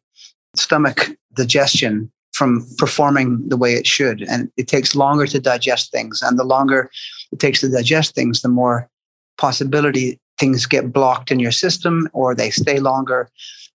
stomach 0.55 1.09
digestion 1.33 2.11
from 2.33 2.65
performing 2.77 3.47
the 3.47 3.57
way 3.57 3.73
it 3.73 3.85
should. 3.85 4.21
And 4.23 4.51
it 4.57 4.67
takes 4.67 4.95
longer 4.95 5.27
to 5.27 5.39
digest 5.39 5.91
things. 5.91 6.21
And 6.21 6.37
the 6.37 6.43
longer 6.43 6.89
it 7.31 7.39
takes 7.39 7.61
to 7.61 7.69
digest 7.69 8.15
things, 8.15 8.41
the 8.41 8.49
more 8.49 8.89
possibility 9.37 10.19
things 10.39 10.65
get 10.65 10.91
blocked 10.91 11.31
in 11.31 11.39
your 11.39 11.51
system 11.51 12.09
or 12.13 12.33
they 12.33 12.49
stay 12.49 12.79
longer. 12.79 13.29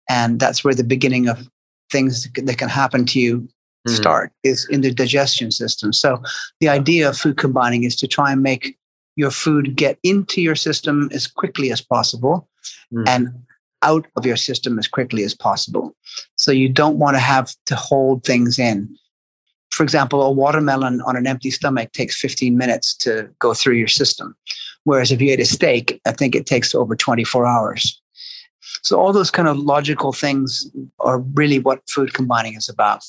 And 0.09 0.41
that's 0.41 0.65
where 0.65 0.75
the 0.75 0.85
beginning 0.85 1.29
of 1.29 1.49
things 1.91 2.29
that 2.35 2.59
can 2.59 2.69
happen 2.69 3.05
to 3.07 3.21
you 3.21 3.49
mm. 3.87 3.97
start 3.97 4.33
is 4.43 4.67
in 4.71 4.81
the 4.81 4.93
digestion 4.93 5.51
system. 5.51 5.93
So 5.93 6.23
the 6.61 6.69
idea 6.69 7.09
of 7.09 7.17
food 7.17 7.37
combining 7.37 7.85
is 7.85 7.97
to 7.97 8.07
try 8.07 8.33
and 8.33 8.43
make 8.43 8.77
your 9.17 9.31
food 9.31 9.75
get 9.75 9.99
into 10.03 10.41
your 10.41 10.55
system 10.55 11.11
as 11.13 11.27
quickly 11.27 11.73
as 11.73 11.81
possible 11.81 12.49
mm. 12.93 13.07
and 13.09 13.29
out 13.83 14.07
of 14.17 14.27
your 14.27 14.37
system 14.37 14.79
as 14.79 14.89
quickly 14.89 15.25
as 15.25 15.35
possible. 15.35 15.95
So 16.37 16.51
you 16.51 16.69
don't 16.69 16.99
want 16.99 17.17
to 17.17 17.21
have 17.21 17.55
to 17.67 17.77
hold 17.77 18.25
things 18.25 18.59
in. 18.59 18.97
For 19.71 19.83
example, 19.83 20.23
a 20.23 20.31
watermelon 20.31 21.01
on 21.03 21.17
an 21.17 21.27
empty 21.27 21.51
stomach 21.51 21.93
takes 21.93 22.19
15 22.21 22.57
minutes 22.57 22.97
to 22.99 23.29
go 23.39 23.55
through 23.55 23.75
your 23.75 23.89
system. 23.89 24.35
Whereas 24.85 25.13
if 25.13 25.21
you 25.21 25.31
ate 25.31 25.41
a 25.41 25.45
steak, 25.45 26.01
I 26.07 26.13
think 26.13 26.35
it 26.35 26.47
takes 26.47 26.75
over 26.75 26.97
24 26.97 27.47
hours. 27.47 28.01
So 28.83 29.01
all 29.01 29.13
those 29.13 29.31
kind 29.31 29.49
of 29.49 29.59
logical 29.59 30.13
things 30.13 30.71
are 31.01 31.19
really 31.19 31.59
what 31.59 31.89
food 31.89 32.15
combining 32.15 32.55
is 32.55 32.69
about. 32.69 33.05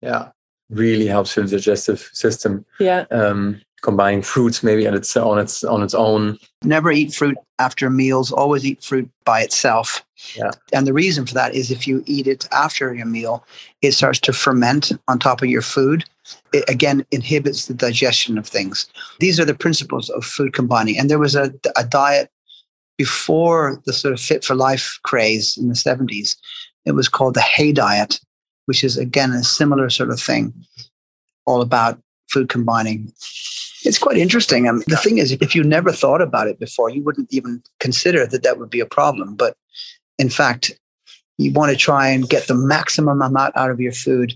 Yeah, 0.00 0.30
really 0.70 1.06
helps 1.06 1.36
your 1.36 1.46
digestive 1.46 2.08
system. 2.12 2.64
Yeah. 2.78 3.04
Um, 3.10 3.60
combining 3.80 4.22
fruits 4.22 4.62
maybe 4.62 4.88
on 4.88 4.94
its 4.94 5.16
on 5.16 5.38
its 5.38 5.62
on 5.64 5.82
its 5.82 5.94
own. 5.94 6.38
Never 6.62 6.90
eat 6.90 7.14
fruit 7.14 7.36
after 7.58 7.90
meals. 7.90 8.32
Always 8.32 8.64
eat 8.64 8.82
fruit 8.82 9.08
by 9.24 9.40
itself. 9.40 10.04
Yeah. 10.36 10.50
And 10.72 10.86
the 10.86 10.92
reason 10.92 11.26
for 11.26 11.34
that 11.34 11.54
is 11.54 11.70
if 11.70 11.86
you 11.86 12.02
eat 12.06 12.26
it 12.26 12.48
after 12.52 12.92
your 12.92 13.06
meal, 13.06 13.44
it 13.82 13.92
starts 13.92 14.18
to 14.20 14.32
ferment 14.32 14.92
on 15.06 15.18
top 15.18 15.42
of 15.42 15.48
your 15.48 15.62
food. 15.62 16.04
It 16.52 16.68
again 16.68 17.06
inhibits 17.10 17.66
the 17.66 17.74
digestion 17.74 18.36
of 18.36 18.46
things. 18.46 18.88
These 19.20 19.38
are 19.38 19.44
the 19.44 19.54
principles 19.54 20.10
of 20.10 20.24
food 20.24 20.52
combining. 20.52 20.98
And 20.98 21.08
there 21.08 21.18
was 21.18 21.34
a, 21.36 21.52
a 21.76 21.84
diet 21.84 22.30
before 22.98 23.80
the 23.86 23.92
sort 23.92 24.12
of 24.12 24.20
fit 24.20 24.44
for 24.44 24.54
life 24.54 24.98
craze 25.04 25.56
in 25.56 25.68
the 25.68 25.74
70s. 25.74 26.36
It 26.84 26.92
was 26.92 27.08
called 27.08 27.34
the 27.34 27.40
hay 27.40 27.72
diet, 27.72 28.20
which 28.66 28.84
is 28.84 28.98
again 28.98 29.30
a 29.32 29.44
similar 29.44 29.88
sort 29.88 30.10
of 30.10 30.20
thing, 30.20 30.52
all 31.46 31.62
about 31.62 31.98
food 32.30 32.48
combining. 32.48 33.12
It's 33.84 33.98
quite 33.98 34.18
interesting. 34.18 34.68
I 34.68 34.72
mean, 34.72 34.82
the 34.88 34.96
thing 34.96 35.18
is, 35.18 35.32
if 35.32 35.54
you 35.54 35.62
never 35.62 35.92
thought 35.92 36.20
about 36.20 36.48
it 36.48 36.58
before, 36.58 36.90
you 36.90 37.02
wouldn't 37.04 37.32
even 37.32 37.62
consider 37.78 38.26
that 38.26 38.42
that 38.42 38.58
would 38.58 38.70
be 38.70 38.80
a 38.80 38.86
problem. 38.86 39.36
But 39.36 39.56
in 40.18 40.28
fact, 40.28 40.72
you 41.38 41.52
want 41.52 41.70
to 41.70 41.76
try 41.76 42.08
and 42.08 42.28
get 42.28 42.48
the 42.48 42.54
maximum 42.54 43.22
amount 43.22 43.56
out 43.56 43.70
of 43.70 43.80
your 43.80 43.92
food 43.92 44.34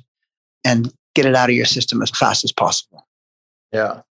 and 0.65 0.93
get 1.15 1.27
it 1.27 1.35
out 1.35 1.51
of 1.51 1.57
your 1.57 1.67
system 1.67 2.01
as 2.01 2.11
fast 2.11 2.45
as 2.45 2.53
possible. 2.53 3.07
Yeah, 3.73 4.03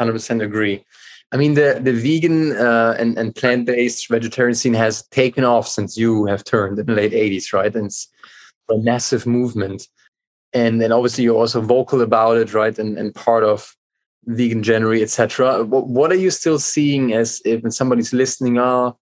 100% 0.00 0.42
agree. 0.42 0.84
I 1.32 1.36
mean, 1.36 1.54
the, 1.54 1.80
the 1.82 1.92
vegan 1.92 2.56
uh, 2.56 2.94
and, 2.98 3.18
and 3.18 3.34
plant 3.34 3.66
based 3.66 4.08
vegetarian 4.08 4.54
scene 4.54 4.74
has 4.74 5.06
taken 5.08 5.44
off 5.44 5.66
since 5.66 5.96
you 5.96 6.26
have 6.26 6.44
turned 6.44 6.78
in 6.78 6.86
the 6.86 6.92
late 6.92 7.12
80s, 7.12 7.52
right? 7.52 7.74
And 7.74 7.86
it's 7.86 8.08
a 8.70 8.76
massive 8.78 9.26
movement 9.26 9.88
and 10.54 10.80
then 10.80 10.92
obviously 10.92 11.24
you're 11.24 11.36
also 11.36 11.60
vocal 11.60 12.00
about 12.02 12.36
it 12.36 12.54
right 12.54 12.78
and, 12.78 12.96
and 12.96 13.14
part 13.14 13.42
of 13.42 13.74
vegan 14.24 14.62
january 14.62 15.02
etc 15.02 15.64
what, 15.64 15.88
what 15.88 16.12
are 16.12 16.16
you 16.16 16.30
still 16.30 16.58
seeing 16.58 17.12
as 17.12 17.42
if 17.44 17.60
somebody's 17.72 18.12
listening 18.12 18.58
ah 18.58 18.92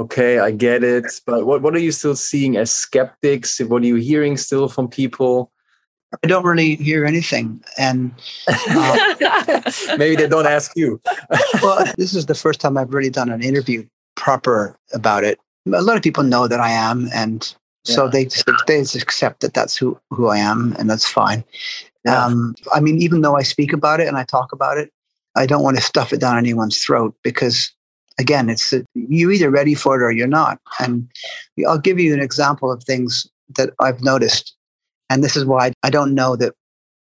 okay, 0.00 0.38
I 0.38 0.50
get 0.50 0.82
it. 0.82 1.06
But 1.26 1.46
what, 1.46 1.62
what 1.62 1.74
are 1.74 1.80
you 1.80 1.92
still 1.92 2.16
seeing 2.16 2.56
as 2.56 2.70
skeptics? 2.70 3.60
What 3.60 3.82
are 3.82 3.86
you 3.86 3.96
hearing 3.96 4.36
still 4.36 4.68
from 4.68 4.88
people? 4.88 5.52
I 6.22 6.26
don't 6.26 6.44
really 6.44 6.76
hear 6.76 7.04
anything. 7.04 7.62
And 7.78 8.12
uh, 8.46 9.60
maybe 9.98 10.16
they 10.16 10.28
don't 10.28 10.46
ask 10.46 10.72
you. 10.76 11.00
well, 11.62 11.84
this 11.96 12.14
is 12.14 12.26
the 12.26 12.34
first 12.34 12.60
time 12.60 12.76
I've 12.76 12.92
really 12.92 13.10
done 13.10 13.30
an 13.30 13.42
interview 13.42 13.86
proper 14.16 14.78
about 14.92 15.24
it. 15.24 15.38
A 15.66 15.82
lot 15.82 15.96
of 15.96 16.02
people 16.02 16.22
know 16.22 16.46
that 16.46 16.60
I 16.60 16.70
am, 16.70 17.08
and 17.14 17.54
so 17.84 18.06
they 18.06 18.24
just, 18.24 18.44
they 18.66 18.80
just 18.80 18.96
accept 18.96 19.40
that 19.40 19.54
that's 19.54 19.76
who, 19.76 19.98
who 20.10 20.28
I 20.28 20.36
am, 20.36 20.74
and 20.78 20.90
that's 20.90 21.08
fine. 21.08 21.42
Yeah. 22.04 22.22
Um, 22.22 22.54
I 22.74 22.80
mean, 22.80 23.00
even 23.00 23.22
though 23.22 23.36
I 23.36 23.42
speak 23.42 23.72
about 23.72 24.00
it 24.00 24.08
and 24.08 24.18
I 24.18 24.24
talk 24.24 24.52
about 24.52 24.76
it, 24.76 24.92
I 25.36 25.46
don't 25.46 25.62
want 25.62 25.76
to 25.78 25.82
stuff 25.82 26.12
it 26.12 26.20
down 26.20 26.36
anyone's 26.36 26.82
throat 26.82 27.14
because 27.22 27.72
again, 28.18 28.48
it's 28.48 28.72
a, 28.72 28.84
you 28.94 29.30
either 29.30 29.50
ready 29.50 29.74
for 29.74 30.00
it 30.00 30.04
or 30.04 30.10
you're 30.10 30.26
not. 30.26 30.60
And 30.78 31.08
I'll 31.66 31.78
give 31.78 31.98
you 31.98 32.14
an 32.14 32.20
example 32.20 32.70
of 32.70 32.82
things 32.84 33.26
that 33.56 33.70
I've 33.80 34.02
noticed. 34.02 34.54
And 35.10 35.22
this 35.22 35.36
is 35.36 35.44
why 35.44 35.72
I 35.82 35.90
don't 35.90 36.14
know 36.14 36.36
that 36.36 36.54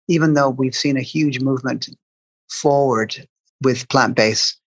even 0.07 0.33
though 0.33 0.49
we've 0.49 0.75
seen 0.75 0.97
a 0.97 1.01
huge 1.01 1.39
movement 1.39 1.89
forward 2.49 3.27
with 3.61 3.87
plant 3.89 4.15
based, 4.15 4.59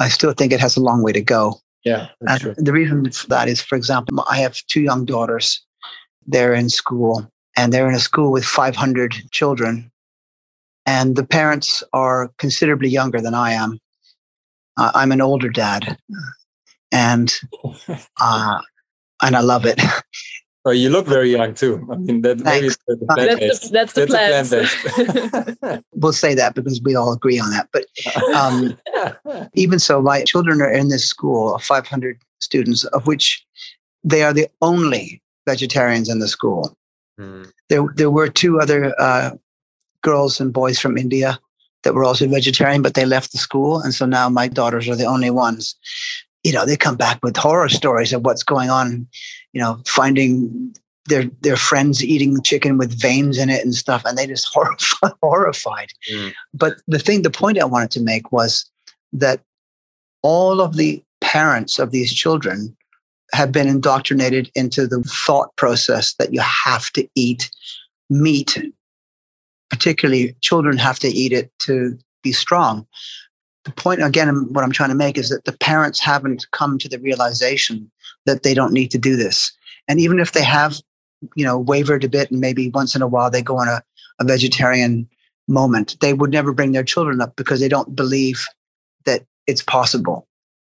I 0.00 0.08
still 0.08 0.32
think 0.32 0.52
it 0.52 0.60
has 0.60 0.76
a 0.76 0.82
long 0.82 1.02
way 1.02 1.12
to 1.12 1.20
go. 1.20 1.60
Yeah. 1.84 2.08
The 2.20 2.72
reason 2.72 3.10
for 3.10 3.26
that 3.28 3.48
is, 3.48 3.60
for 3.60 3.76
example, 3.76 4.24
I 4.28 4.38
have 4.38 4.56
two 4.68 4.82
young 4.82 5.04
daughters. 5.04 5.64
They're 6.26 6.54
in 6.54 6.68
school 6.68 7.30
and 7.56 7.72
they're 7.72 7.88
in 7.88 7.94
a 7.94 8.00
school 8.00 8.32
with 8.32 8.44
500 8.44 9.14
children. 9.30 9.90
And 10.86 11.16
the 11.16 11.24
parents 11.24 11.82
are 11.92 12.30
considerably 12.38 12.88
younger 12.88 13.20
than 13.20 13.34
I 13.34 13.52
am 13.52 13.80
uh, 14.80 14.90
I'm 14.94 15.12
an 15.12 15.20
older 15.20 15.50
dad, 15.50 15.98
and 16.90 17.32
uh, 18.20 18.60
and 19.22 19.36
I 19.36 19.40
love 19.40 19.66
it. 19.66 19.80
Oh, 20.66 20.72
you 20.72 20.90
look 20.90 21.06
very 21.06 21.30
young 21.30 21.54
too. 21.54 21.86
I 21.90 21.96
mean, 21.96 22.20
that, 22.20 22.40
maybe 22.40 22.68
that's 22.68 22.76
the, 22.86 23.70
that's 23.72 23.92
the 23.94 24.06
that's 24.06 25.54
plan. 25.56 25.82
we'll 25.94 26.12
say 26.12 26.34
that 26.34 26.54
because 26.54 26.82
we 26.82 26.94
all 26.94 27.12
agree 27.12 27.38
on 27.38 27.50
that. 27.50 27.68
But 27.72 27.86
um, 28.34 28.76
even 29.54 29.78
so, 29.78 30.02
my 30.02 30.22
children 30.24 30.60
are 30.60 30.70
in 30.70 30.88
this 30.88 31.06
school 31.06 31.54
of 31.54 31.62
500 31.62 32.20
students, 32.40 32.84
of 32.84 33.06
which 33.06 33.44
they 34.04 34.22
are 34.22 34.34
the 34.34 34.48
only 34.60 35.22
vegetarians 35.46 36.10
in 36.10 36.18
the 36.18 36.28
school. 36.28 36.76
Mm. 37.18 37.50
There, 37.70 37.86
there 37.96 38.10
were 38.10 38.28
two 38.28 38.60
other 38.60 38.94
uh, 39.00 39.30
girls 40.02 40.40
and 40.40 40.52
boys 40.52 40.78
from 40.78 40.98
India 40.98 41.38
that 41.82 41.94
were 41.94 42.04
also 42.04 42.28
vegetarian, 42.28 42.82
but 42.82 42.94
they 42.94 43.06
left 43.06 43.32
the 43.32 43.38
school. 43.38 43.80
And 43.80 43.94
so 43.94 44.04
now 44.04 44.28
my 44.28 44.48
daughters 44.48 44.88
are 44.88 44.96
the 44.96 45.04
only 45.04 45.30
ones. 45.30 45.74
You 46.44 46.52
know, 46.52 46.66
they 46.66 46.76
come 46.76 46.96
back 46.96 47.20
with 47.22 47.36
horror 47.36 47.68
stories 47.68 48.12
of 48.12 48.24
what's 48.24 48.42
going 48.42 48.70
on, 48.70 49.06
you 49.52 49.60
know, 49.60 49.80
finding 49.86 50.74
their 51.06 51.24
their 51.40 51.56
friends 51.56 52.04
eating 52.04 52.40
chicken 52.42 52.78
with 52.78 53.00
veins 53.00 53.38
in 53.38 53.50
it 53.50 53.64
and 53.64 53.74
stuff, 53.74 54.04
and 54.04 54.16
they 54.16 54.26
just 54.26 54.48
horrified. 54.52 55.12
horrified. 55.22 55.88
Mm. 56.12 56.32
But 56.54 56.76
the 56.86 56.98
thing, 56.98 57.22
the 57.22 57.30
point 57.30 57.60
I 57.60 57.64
wanted 57.64 57.90
to 57.92 58.02
make 58.02 58.32
was 58.32 58.68
that 59.12 59.40
all 60.22 60.60
of 60.60 60.76
the 60.76 61.02
parents 61.20 61.78
of 61.78 61.90
these 61.90 62.12
children 62.12 62.76
have 63.32 63.52
been 63.52 63.68
indoctrinated 63.68 64.50
into 64.54 64.86
the 64.86 65.02
thought 65.02 65.54
process 65.56 66.14
that 66.14 66.32
you 66.32 66.40
have 66.40 66.90
to 66.90 67.08
eat 67.14 67.50
meat 68.08 68.56
particularly 69.70 70.36
children 70.40 70.76
have 70.76 70.98
to 70.98 71.08
eat 71.08 71.32
it 71.32 71.50
to 71.60 71.96
be 72.22 72.32
strong. 72.32 72.86
The 73.70 73.82
point, 73.82 74.02
again, 74.02 74.52
what 74.52 74.64
I'm 74.64 74.72
trying 74.72 74.88
to 74.88 74.96
make 74.96 75.16
is 75.16 75.28
that 75.28 75.44
the 75.44 75.52
parents 75.52 76.00
haven't 76.00 76.50
come 76.50 76.76
to 76.78 76.88
the 76.88 76.98
realization 76.98 77.88
that 78.26 78.42
they 78.42 78.52
don't 78.52 78.72
need 78.72 78.90
to 78.90 78.98
do 78.98 79.14
this. 79.14 79.52
And 79.86 80.00
even 80.00 80.18
if 80.18 80.32
they 80.32 80.42
have, 80.42 80.80
you 81.36 81.44
know, 81.44 81.56
wavered 81.56 82.02
a 82.02 82.08
bit 82.08 82.32
and 82.32 82.40
maybe 82.40 82.68
once 82.70 82.96
in 82.96 83.02
a 83.02 83.06
while 83.06 83.30
they 83.30 83.42
go 83.42 83.58
on 83.58 83.68
a, 83.68 83.80
a 84.18 84.24
vegetarian 84.24 85.08
moment, 85.46 85.96
they 86.00 86.14
would 86.14 86.32
never 86.32 86.52
bring 86.52 86.72
their 86.72 86.82
children 86.82 87.20
up 87.20 87.36
because 87.36 87.60
they 87.60 87.68
don't 87.68 87.94
believe 87.94 88.44
that 89.04 89.24
it's 89.46 89.62
possible. 89.62 90.26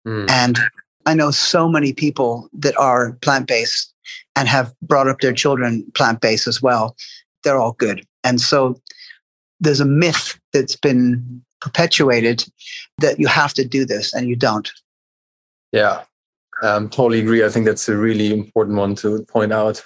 Mm. 0.06 0.30
And 0.30 0.58
I 1.04 1.14
know 1.14 1.32
so 1.32 1.68
many 1.68 1.92
people 1.92 2.48
that 2.52 2.76
are 2.76 3.14
plant 3.22 3.48
based 3.48 3.92
and 4.36 4.46
have 4.46 4.72
brought 4.82 5.08
up 5.08 5.20
their 5.20 5.32
children 5.32 5.84
plant 5.94 6.20
based 6.20 6.46
as 6.46 6.62
well. 6.62 6.94
They're 7.42 7.58
all 7.58 7.72
good. 7.72 8.06
And 8.22 8.40
so 8.40 8.80
there's 9.58 9.80
a 9.80 9.84
myth 9.84 10.38
that's 10.52 10.76
been 10.76 11.42
perpetuated 11.64 12.44
that 12.98 13.18
you 13.18 13.26
have 13.26 13.54
to 13.54 13.64
do 13.64 13.84
this 13.84 14.14
and 14.14 14.28
you 14.28 14.36
don't. 14.36 14.70
Yeah, 15.72 16.04
um, 16.62 16.88
totally 16.88 17.20
agree. 17.20 17.44
I 17.44 17.48
think 17.48 17.66
that's 17.66 17.88
a 17.88 17.96
really 17.96 18.32
important 18.32 18.76
one 18.76 18.94
to 18.96 19.24
point 19.24 19.52
out. 19.52 19.82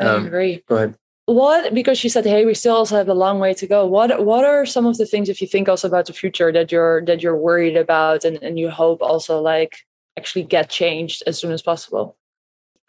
Um, 0.00 0.24
I 0.24 0.26
agree. 0.26 0.64
Go 0.66 0.76
ahead. 0.76 0.94
What 1.26 1.72
because 1.72 2.02
you 2.02 2.10
said, 2.10 2.24
hey, 2.24 2.44
we 2.44 2.54
still 2.54 2.76
also 2.76 2.96
have 2.96 3.08
a 3.08 3.14
long 3.14 3.38
way 3.38 3.54
to 3.54 3.66
go. 3.66 3.86
What 3.86 4.24
what 4.24 4.44
are 4.44 4.66
some 4.66 4.86
of 4.86 4.96
the 4.98 5.06
things 5.06 5.28
if 5.28 5.40
you 5.40 5.46
think 5.46 5.68
also 5.68 5.88
about 5.88 6.06
the 6.06 6.12
future 6.12 6.50
that 6.52 6.72
you're 6.72 7.04
that 7.04 7.22
you're 7.22 7.36
worried 7.36 7.76
about 7.76 8.24
and, 8.24 8.42
and 8.42 8.58
you 8.58 8.70
hope 8.70 9.00
also 9.00 9.40
like 9.40 9.78
actually 10.18 10.44
get 10.44 10.68
changed 10.68 11.22
as 11.26 11.38
soon 11.38 11.52
as 11.52 11.62
possible? 11.62 12.16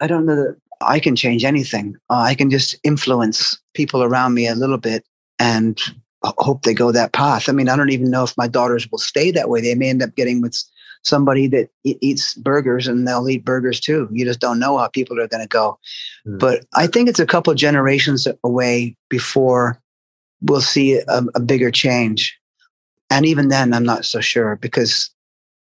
I 0.00 0.06
don't 0.06 0.26
know 0.26 0.36
that 0.36 0.56
I 0.80 1.00
can 1.00 1.16
change 1.16 1.44
anything. 1.44 1.96
Uh, 2.10 2.24
I 2.30 2.34
can 2.34 2.50
just 2.50 2.76
influence 2.84 3.58
people 3.74 4.02
around 4.02 4.34
me 4.34 4.46
a 4.46 4.54
little 4.54 4.78
bit 4.78 5.04
and 5.38 5.80
hope 6.38 6.62
they 6.62 6.74
go 6.74 6.92
that 6.92 7.12
path. 7.12 7.48
I 7.48 7.52
mean, 7.52 7.68
I 7.68 7.76
don't 7.76 7.90
even 7.90 8.10
know 8.10 8.24
if 8.24 8.36
my 8.36 8.48
daughters 8.48 8.88
will 8.90 8.98
stay 8.98 9.30
that 9.32 9.48
way. 9.48 9.60
They 9.60 9.74
may 9.74 9.90
end 9.90 10.02
up 10.02 10.14
getting 10.14 10.40
with 10.40 10.56
somebody 11.02 11.46
that 11.48 11.70
eats 11.84 12.34
burgers 12.34 12.86
and 12.86 13.06
they'll 13.06 13.28
eat 13.28 13.44
burgers 13.44 13.80
too. 13.80 14.08
You 14.10 14.24
just 14.24 14.40
don't 14.40 14.58
know 14.58 14.76
how 14.76 14.88
people 14.88 15.20
are 15.20 15.28
going 15.28 15.42
to 15.42 15.48
go. 15.48 15.78
Mm. 16.26 16.38
But 16.38 16.64
I 16.74 16.86
think 16.86 17.08
it's 17.08 17.20
a 17.20 17.26
couple 17.26 17.54
generations 17.54 18.26
away 18.42 18.96
before 19.08 19.80
we'll 20.42 20.60
see 20.60 20.98
a, 20.98 21.22
a 21.34 21.40
bigger 21.40 21.70
change. 21.70 22.36
And 23.10 23.24
even 23.24 23.48
then, 23.48 23.72
I'm 23.72 23.84
not 23.84 24.04
so 24.04 24.20
sure 24.20 24.56
because 24.56 25.10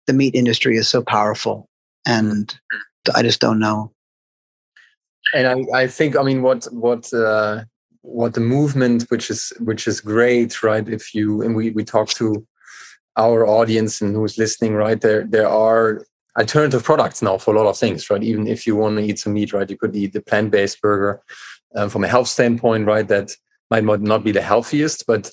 the 0.06 0.12
meat 0.12 0.34
industry 0.34 0.76
is 0.76 0.88
so 0.88 1.02
powerful 1.02 1.68
and 2.06 2.54
I 3.14 3.22
just 3.22 3.40
don't 3.40 3.58
know. 3.58 3.92
And 5.34 5.46
I, 5.46 5.82
I 5.82 5.86
think, 5.86 6.16
I 6.16 6.22
mean, 6.22 6.42
what, 6.42 6.64
what, 6.72 7.12
uh, 7.12 7.64
what 8.02 8.34
the 8.34 8.40
movement 8.40 9.04
which 9.10 9.30
is 9.30 9.52
which 9.60 9.86
is 9.86 10.00
great 10.00 10.62
right? 10.62 10.88
If 10.88 11.14
you 11.14 11.42
and 11.42 11.54
we 11.56 11.70
we 11.70 11.84
talk 11.84 12.08
to 12.10 12.46
our 13.16 13.46
audience 13.46 14.00
and 14.00 14.14
who's 14.14 14.38
listening 14.38 14.74
right? 14.74 15.00
There 15.00 15.24
there 15.24 15.48
are 15.48 16.04
alternative 16.38 16.82
products 16.82 17.22
now 17.22 17.38
for 17.38 17.54
a 17.54 17.58
lot 17.58 17.68
of 17.68 17.78
things 17.78 18.10
right? 18.10 18.22
Even 18.22 18.46
if 18.46 18.66
you 18.66 18.76
want 18.76 18.96
to 18.96 19.04
eat 19.04 19.18
some 19.18 19.34
meat 19.34 19.52
right 19.52 19.70
you 19.70 19.76
could 19.76 19.94
eat 19.94 20.12
the 20.12 20.20
plant-based 20.20 20.80
burger 20.80 21.22
um, 21.76 21.88
from 21.88 22.04
a 22.04 22.08
health 22.08 22.28
standpoint 22.28 22.86
right? 22.86 23.06
That 23.06 23.36
might 23.70 23.84
not 23.84 24.24
be 24.24 24.32
the 24.32 24.42
healthiest 24.42 25.06
but 25.06 25.30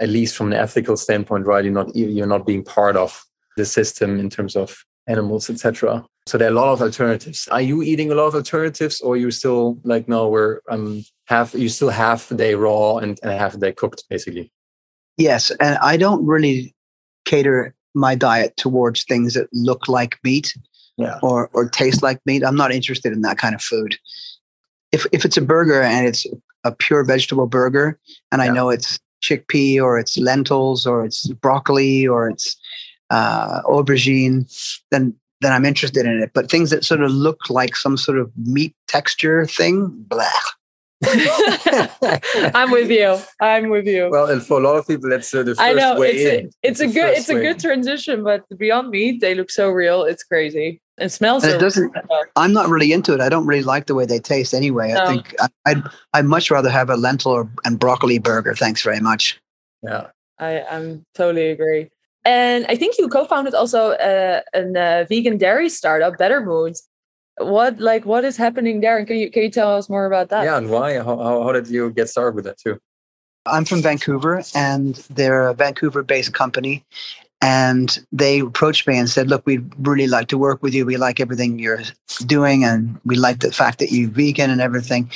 at 0.00 0.08
least 0.08 0.36
from 0.36 0.48
an 0.48 0.58
ethical 0.58 0.96
standpoint 0.96 1.46
right 1.46 1.64
you're 1.64 1.74
not 1.74 1.94
you're 1.94 2.26
not 2.26 2.46
being 2.46 2.64
part 2.64 2.96
of 2.96 3.24
the 3.56 3.64
system 3.64 4.18
in 4.18 4.30
terms 4.30 4.56
of 4.56 4.84
animals 5.06 5.50
etc 5.50 6.04
so 6.26 6.38
there 6.38 6.48
are 6.48 6.52
a 6.52 6.54
lot 6.54 6.72
of 6.72 6.80
alternatives. 6.80 7.48
Are 7.48 7.60
you 7.60 7.82
eating 7.82 8.10
a 8.10 8.14
lot 8.14 8.28
of 8.28 8.34
alternatives 8.34 9.00
or 9.02 9.16
you 9.16 9.30
still 9.30 9.78
like 9.84 10.08
no 10.08 10.28
we're 10.28 10.60
um 10.70 11.04
half 11.26 11.54
you 11.54 11.68
still 11.68 11.90
half 11.90 12.28
the 12.28 12.34
day 12.34 12.54
raw 12.54 12.96
and, 12.96 13.18
and 13.22 13.32
half 13.32 13.52
the 13.52 13.58
day 13.58 13.72
cooked 13.72 14.04
basically? 14.08 14.50
Yes 15.18 15.50
and 15.60 15.76
i 15.78 15.96
don't 15.96 16.24
really 16.24 16.74
cater 17.24 17.74
my 17.94 18.14
diet 18.14 18.56
towards 18.56 19.04
things 19.04 19.34
that 19.34 19.48
look 19.52 19.86
like 19.86 20.18
meat 20.24 20.54
yeah. 20.96 21.18
or 21.22 21.50
or 21.52 21.68
taste 21.68 22.02
like 22.02 22.20
meat. 22.24 22.44
I'm 22.44 22.56
not 22.56 22.72
interested 22.72 23.12
in 23.12 23.22
that 23.22 23.38
kind 23.38 23.54
of 23.54 23.62
food. 23.62 23.96
If 24.92 25.06
if 25.12 25.24
it's 25.24 25.36
a 25.36 25.42
burger 25.42 25.82
and 25.82 26.06
it's 26.06 26.26
a 26.64 26.72
pure 26.72 27.04
vegetable 27.04 27.46
burger 27.46 27.98
and 28.32 28.40
yeah. 28.40 28.50
i 28.50 28.52
know 28.52 28.70
it's 28.70 28.98
chickpea 29.22 29.82
or 29.82 29.98
it's 29.98 30.16
lentils 30.18 30.86
or 30.86 31.04
it's 31.04 31.28
broccoli 31.28 32.06
or 32.06 32.28
it's 32.28 32.56
uh, 33.14 33.62
aubergine 33.62 34.36
then 34.90 35.14
then 35.40 35.52
i'm 35.52 35.64
interested 35.64 36.06
in 36.06 36.20
it 36.20 36.30
but 36.34 36.50
things 36.50 36.70
that 36.70 36.84
sort 36.84 37.02
of 37.02 37.10
look 37.10 37.38
like 37.50 37.76
some 37.76 37.96
sort 37.96 38.18
of 38.18 38.30
meat 38.36 38.74
texture 38.88 39.46
thing 39.46 39.88
blah 40.08 40.40
I'm 42.54 42.70
with 42.70 42.90
you. 42.90 43.18
I'm 43.40 43.68
with 43.68 43.86
you. 43.86 44.08
Well, 44.10 44.30
and 44.30 44.42
for 44.42 44.58
a 44.58 44.62
lot 44.62 44.76
of 44.76 44.86
people, 44.86 45.10
that's 45.10 45.34
uh, 45.34 45.42
the 45.42 45.54
first 45.54 45.60
I 45.60 45.72
know, 45.72 45.98
way 45.98 46.12
it's 46.12 46.40
in. 46.40 46.46
A, 46.46 46.50
it's, 46.62 46.80
a 46.80 46.86
good, 46.86 47.18
it's 47.18 47.28
a 47.28 47.34
good 47.34 47.58
transition. 47.58 48.22
But 48.24 48.44
Beyond 48.56 48.90
Meat, 48.90 49.20
they 49.20 49.34
look 49.34 49.50
so 49.50 49.70
real. 49.70 50.04
It's 50.04 50.22
crazy. 50.22 50.80
It 50.98 51.10
smells. 51.10 51.42
And 51.42 51.52
so 51.52 51.56
it 51.56 51.60
doesn't. 51.60 51.96
I'm 52.36 52.52
not 52.52 52.68
really 52.68 52.92
into 52.92 53.12
it. 53.12 53.20
I 53.20 53.28
don't 53.28 53.46
really 53.46 53.64
like 53.64 53.86
the 53.86 53.94
way 53.94 54.06
they 54.06 54.20
taste 54.20 54.54
anyway. 54.54 54.92
No. 54.92 55.02
I 55.02 55.06
think 55.06 55.34
I'd 55.66 55.82
I'd 56.12 56.24
much 56.24 56.50
rather 56.50 56.70
have 56.70 56.88
a 56.88 56.96
lentil 56.96 57.32
or, 57.32 57.50
and 57.64 57.78
broccoli 57.78 58.18
burger. 58.18 58.54
Thanks 58.54 58.82
very 58.82 59.00
much. 59.00 59.40
Yeah, 59.82 60.08
I 60.38 60.62
I'm 60.62 61.04
totally 61.14 61.50
agree. 61.50 61.90
And 62.24 62.64
I 62.68 62.76
think 62.76 62.96
you 62.98 63.08
co-founded 63.08 63.54
also 63.54 63.92
uh, 63.92 64.40
a, 64.54 64.60
a 64.60 64.80
uh, 64.80 65.04
vegan 65.08 65.36
dairy 65.36 65.68
startup, 65.68 66.16
Better 66.16 66.40
Moods. 66.40 66.88
What 67.38 67.80
like 67.80 68.06
what 68.06 68.24
is 68.24 68.36
happening 68.36 68.80
there? 68.80 68.96
And 68.96 69.06
can 69.06 69.16
you 69.16 69.30
can 69.30 69.42
you 69.42 69.50
tell 69.50 69.76
us 69.76 69.88
more 69.88 70.06
about 70.06 70.28
that? 70.28 70.44
Yeah 70.44 70.56
and 70.56 70.70
why? 70.70 70.94
How, 70.98 71.16
how, 71.16 71.42
how 71.42 71.52
did 71.52 71.68
you 71.68 71.90
get 71.90 72.08
started 72.08 72.36
with 72.36 72.44
that 72.44 72.58
too? 72.58 72.78
I'm 73.46 73.64
from 73.64 73.82
vancouver 73.82 74.42
and 74.54 74.94
they're 75.10 75.48
a 75.48 75.54
vancouver 75.54 76.02
based 76.02 76.32
company. 76.32 76.84
And 77.42 77.98
they 78.10 78.40
approached 78.40 78.86
me 78.86 78.96
and 78.96 79.10
said, 79.10 79.28
Look, 79.28 79.44
we'd 79.44 79.70
really 79.86 80.06
like 80.06 80.28
to 80.28 80.38
work 80.38 80.62
with 80.62 80.72
you. 80.72 80.86
We 80.86 80.96
like 80.96 81.20
everything 81.20 81.58
you're 81.58 81.82
doing, 82.24 82.64
and 82.64 82.98
we 83.04 83.16
like 83.16 83.40
the 83.40 83.52
fact 83.52 83.80
that 83.80 83.92
you're 83.92 84.08
vegan 84.08 84.50
and 84.50 84.62
everything. 84.62 85.10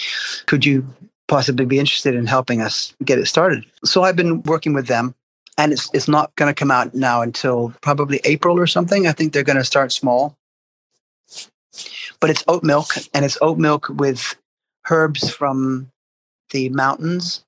Could 0.45 0.67
you 0.67 0.87
possibly 1.27 1.65
be 1.65 1.79
interested 1.79 2.15
in 2.15 2.27
helping 2.27 2.61
us 2.61 2.95
get 3.03 3.19
it 3.19 3.27
started? 3.27 3.65
So 3.83 4.03
I've 4.03 4.17
been 4.17 4.43
working 4.43 4.75
with 4.75 4.89
them, 4.89 5.15
and 5.59 5.73
it's, 5.73 5.91
it's 5.93 6.09
not 6.09 6.35
going 6.37 6.49
to 6.49 6.59
come 6.59 6.71
out 6.71 6.95
now 6.95 7.21
until 7.21 7.75
probably 7.83 8.21
April 8.25 8.59
or 8.59 8.67
something. 8.67 9.07
I 9.07 9.13
think 9.13 9.33
they're 9.33 9.43
going 9.43 9.59
to 9.59 9.65
start 9.65 9.93
small. 9.93 10.37
But 12.21 12.31
it's 12.31 12.43
oat 12.49 12.65
milk, 12.65 12.95
and 13.13 13.25
it's 13.25 13.39
oat 13.43 13.59
milk 13.59 13.89
with 13.91 14.35
herbs 14.91 15.31
from 15.31 15.91
the 16.51 16.71
mountains 16.71 17.45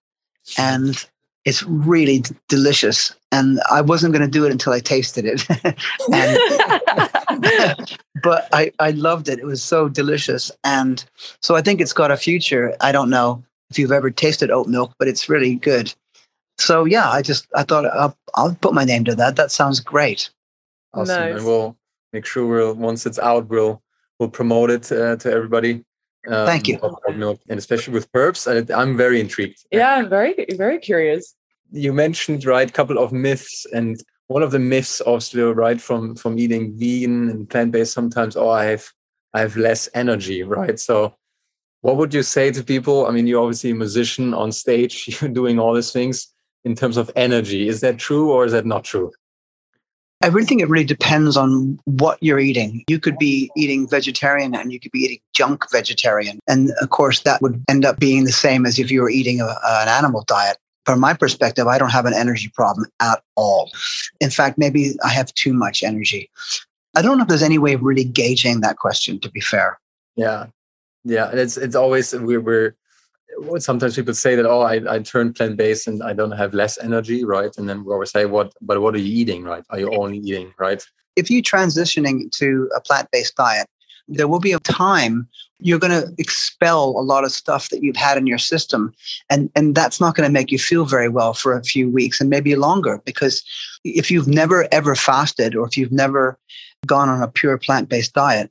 and 0.59 1.07
it's 1.45 1.63
really 1.63 2.21
d- 2.21 2.35
delicious. 2.49 3.15
And 3.33 3.61
I 3.71 3.81
wasn't 3.81 4.13
going 4.13 4.25
to 4.25 4.31
do 4.31 4.45
it 4.45 4.53
until 4.53 4.73
I 4.73 4.81
tasted 4.81 5.25
it. 5.25 5.47
and, 6.13 7.99
but 8.23 8.49
I, 8.53 8.73
I 8.79 8.91
loved 8.91 9.29
it. 9.29 9.39
It 9.39 9.47
was 9.47 9.63
so 9.63 9.89
delicious. 9.89 10.51
And 10.65 11.05
so 11.41 11.57
I 11.57 11.63
think 11.63 11.81
it's 11.81 11.93
got 11.93 12.11
a 12.11 12.17
future. 12.17 12.77
I 12.81 12.93
don't 12.93 13.11
know 13.11 13.43
if 13.71 13.79
you've 13.79 13.93
ever 13.93 14.11
tasted 14.11 14.51
oat 14.51 14.67
milk, 14.67 14.93
but 14.99 15.09
it's 15.09 15.29
really 15.29 15.55
good. 15.55 15.95
So 16.61 16.85
yeah, 16.85 17.11
I 17.11 17.23
just 17.23 17.47
I 17.55 17.63
thought 17.63 17.87
I'll, 17.87 18.17
I'll 18.35 18.55
put 18.55 18.75
my 18.75 18.85
name 18.85 19.05
to 19.05 19.15
that. 19.15 19.37
That 19.37 19.51
sounds 19.51 19.81
great. 19.81 20.31
Awesome, 20.93 21.17
nice. 21.17 21.37
and 21.37 21.47
we'll 21.47 21.77
make 22.13 22.27
sure 22.27 22.47
we'll 22.47 22.75
once 22.75 23.07
it's 23.07 23.19
out, 23.19 23.49
we'll 23.49 23.83
we'll 24.19 24.29
promote 24.29 24.71
it 24.71 24.93
uh, 24.93 25.17
to 25.17 25.33
everybody. 25.33 25.85
Um, 26.29 26.47
Thank 26.47 26.69
you. 26.69 26.79
Milk, 27.15 27.41
and 27.49 27.59
especially 27.59 27.95
with 27.95 28.09
herbs, 28.13 28.47
I, 28.47 28.63
I'm 28.75 28.95
very 28.95 29.21
intrigued. 29.21 29.65
Yeah, 29.73 29.95
I'm 29.95 30.11
very, 30.11 30.35
very 30.51 30.79
curious. 30.79 31.35
You 31.73 31.95
mentioned 31.95 32.45
right 32.45 32.69
a 32.69 32.73
couple 32.73 32.99
of 32.99 33.11
myths, 33.11 33.65
and 33.73 33.99
one 34.27 34.43
of 34.43 34.51
the 34.51 34.59
myths 34.59 35.01
also 35.01 35.53
right 35.53 35.81
from 35.81 36.15
from 36.15 36.39
eating 36.39 36.77
vegan 36.77 37.31
and 37.31 37.49
plant 37.49 37.73
based. 37.73 37.95
Sometimes, 37.95 38.37
oh, 38.37 38.51
I 38.51 38.67
have 38.67 38.87
I 39.33 39.41
have 39.41 39.57
less 39.57 39.89
energy, 39.95 40.43
right? 40.43 40.79
So, 40.79 41.17
what 41.81 41.97
would 41.97 42.13
you 42.13 42.23
say 42.23 42.51
to 42.51 42.63
people? 42.63 43.07
I 43.07 43.13
mean, 43.13 43.27
you're 43.27 43.41
obviously 43.41 43.71
a 43.71 43.75
musician 43.75 44.35
on 44.35 44.53
stage, 44.53 44.95
you're 45.23 45.31
doing 45.31 45.59
all 45.59 45.73
these 45.73 45.93
things 45.93 46.29
in 46.65 46.75
terms 46.75 46.97
of 46.97 47.11
energy. 47.17 47.69
Is 47.69 47.81
that 47.81 47.99
true 47.99 48.31
or 48.31 48.45
is 48.45 48.53
that 48.53 48.67
not 48.67 48.85
true? 48.85 49.13
I 50.23 50.27
really 50.27 50.47
think 50.47 50.61
it 50.61 50.69
really 50.69 50.85
depends 50.85 51.37
on 51.39 51.79
what 51.87 52.19
you're 52.21 52.39
eating. 52.39 52.85
You 52.89 52.99
could 52.99 53.17
be 53.17 53.51
eating 53.57 53.89
vegetarian 53.89 54.55
and 54.55 54.71
you 54.71 54.79
could 54.79 54.93
be 54.93 54.99
eating 54.99 55.21
junk 55.33 55.65
vegetarian. 55.73 56.39
And 56.47 56.71
of 56.83 56.91
course, 56.91 57.21
that 57.21 57.41
would 57.41 57.65
end 57.71 57.87
up 57.87 57.99
being 57.99 58.25
the 58.25 58.33
same 58.33 58.67
as 58.67 58.79
if 58.79 58.91
you 58.91 59.01
were 59.01 59.09
eating 59.09 59.41
a, 59.41 59.47
an 59.65 59.89
animal 59.89 60.25
diet. 60.27 60.59
From 60.85 61.01
my 61.01 61.15
perspective, 61.15 61.67
I 61.67 61.79
don't 61.79 61.91
have 61.91 62.05
an 62.05 62.13
energy 62.13 62.51
problem 62.55 62.87
at 63.01 63.23
all. 63.35 63.71
In 64.21 64.29
fact, 64.29 64.59
maybe 64.59 64.95
I 65.03 65.09
have 65.09 65.33
too 65.35 65.55
much 65.55 65.83
energy. 65.83 66.31
I 66.95 67.01
don't 67.01 67.17
know 67.17 67.23
if 67.23 67.29
there's 67.29 67.43
any 67.43 67.59
way 67.59 67.73
of 67.73 67.83
really 67.83 68.05
gauging 68.05 68.61
that 68.61 68.77
question, 68.77 69.21
to 69.21 69.31
be 69.31 69.41
fair. 69.41 69.79
Yeah. 70.17 70.47
Yeah. 71.05 71.31
And 71.31 71.39
it's, 71.39 71.57
it's 71.57 71.77
always, 71.77 72.13
we're, 72.13 72.41
we're 72.41 72.75
sometimes 73.59 73.97
people 73.97 74.15
say 74.15 74.35
that 74.35 74.47
oh 74.47 74.61
I, 74.61 74.81
I 74.89 74.99
turn 75.01 75.33
plant 75.33 75.57
based 75.57 75.87
and 75.87 76.03
I 76.03 76.13
don't 76.13 76.33
have 76.33 76.55
less 76.55 76.79
energy 76.79 77.25
right? 77.25 77.51
And 77.57 77.69
then 77.69 77.85
we 77.85 77.93
always 77.93 78.11
say 78.11 78.27
what 78.27 78.53
but 78.61 78.81
what 78.81 78.95
are 78.95 78.99
you 78.99 79.13
eating 79.21 79.45
right? 79.45 79.65
Are 79.71 79.79
you 79.79 79.93
only 79.95 80.19
eating 80.19 80.53
right? 80.59 80.83
If 81.17 81.31
you're 81.31 81.43
transitioning 81.43 82.31
to 82.33 82.71
a 82.77 82.81
plant 82.81 83.09
based 83.11 83.37
diet 83.37 83.69
there 84.11 84.29
will 84.29 84.41
be 84.41 84.53
a 84.53 84.59
time 84.61 85.29
you're 85.61 85.79
going 85.79 85.93
to 85.93 86.13
expel 86.19 86.91
a 86.91 87.03
lot 87.03 87.25
of 87.25 87.33
stuff 87.33 87.69
that 87.69 87.83
you've 87.83 87.97
had 87.97 88.19
in 88.19 88.27
your 88.27 88.39
system 88.39 88.93
and 89.31 89.51
and 89.55 89.75
that's 89.75 90.01
not 90.01 90.15
going 90.15 90.27
to 90.27 90.33
make 90.33 90.51
you 90.51 90.59
feel 90.59 90.85
very 90.85 91.09
well 91.09 91.33
for 91.33 91.57
a 91.57 91.63
few 91.63 91.89
weeks 91.89 92.21
and 92.21 92.29
maybe 92.29 92.55
longer 92.57 93.01
because 93.05 93.43
if 93.85 94.11
you've 94.11 94.29
never 94.29 94.67
ever 94.73 94.95
fasted 94.95 95.55
or 95.55 95.67
if 95.67 95.77
you've 95.77 95.93
never 95.93 96.39
gone 96.87 97.09
on 97.09 97.23
a 97.23 97.29
pure 97.29 97.57
plant 97.57 97.89
based 97.89 98.13
diet 98.15 98.51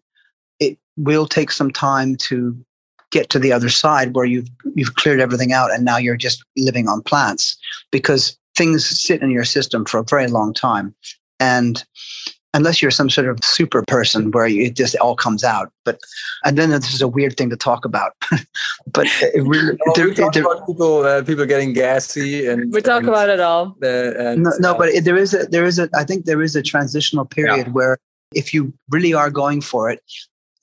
it 0.60 0.78
will 0.98 1.28
take 1.28 1.52
some 1.52 1.72
time 1.72 2.16
to 2.16 2.58
get 3.12 3.30
to 3.30 3.40
the 3.40 3.52
other 3.52 3.70
side 3.70 4.16
where 4.16 4.26
you've 4.26 4.48
you've 4.76 4.96
cleared 4.96 5.20
everything 5.20 5.54
out 5.54 5.72
and 5.72 5.86
now 5.86 5.98
you're 5.98 6.18
just 6.18 6.44
living 6.58 6.88
on 6.88 7.02
plants 7.02 7.58
because 7.92 8.38
things 8.56 8.86
sit 8.86 9.22
in 9.22 9.32
your 9.32 9.46
system 9.46 9.86
for 9.86 10.00
a 10.00 10.04
very 10.04 10.28
long 10.28 10.54
time. 10.54 10.94
And 11.40 11.84
unless 12.54 12.82
you're 12.82 12.92
some 12.92 13.10
sort 13.10 13.28
of 13.30 13.44
super 13.44 13.84
person 13.84 14.32
where 14.32 14.48
it 14.48 14.76
just 14.76 14.96
all 14.98 15.16
comes 15.16 15.44
out 15.44 15.72
but 15.86 16.00
and 16.44 16.58
then 16.58 16.70
this 16.72 16.94
is 16.94 17.02
a 17.02 17.08
weird 17.08 17.38
thing 17.38 17.50
to 17.50 17.56
talk 17.56 17.86
about 17.86 18.14
but 18.92 19.06
it 19.22 19.44
really 19.46 19.78
no, 19.86 19.94
there, 19.96 20.14
talk 20.14 20.34
there, 20.34 20.44
about 20.44 20.66
people 20.66 21.04
uh, 21.04 21.24
people 21.24 21.46
getting 21.46 21.74
gassy 21.74 22.48
and 22.48 22.74
we 22.74 22.82
talk 22.82 23.02
and, 23.02 23.10
about 23.10 23.30
it 23.30 23.40
all. 23.40 23.76
and, 23.82 24.44
no, 24.44 24.52
no 24.60 24.72
uh, 24.74 24.78
but 24.78 24.90
there 25.04 25.18
is 25.18 25.34
a 25.34 25.46
there 25.46 25.66
is 25.66 25.78
a 25.78 25.90
i 25.96 26.04
think 26.04 26.26
there 26.26 26.42
is 26.42 26.56
a 26.56 26.62
transitional 26.62 27.26
period 27.26 27.68
yeah. 27.68 27.74
where 27.74 27.98
if 28.34 28.54
you 28.54 28.74
really 28.90 29.14
are 29.14 29.30
going 29.30 29.62
for 29.62 29.90
it 29.90 30.02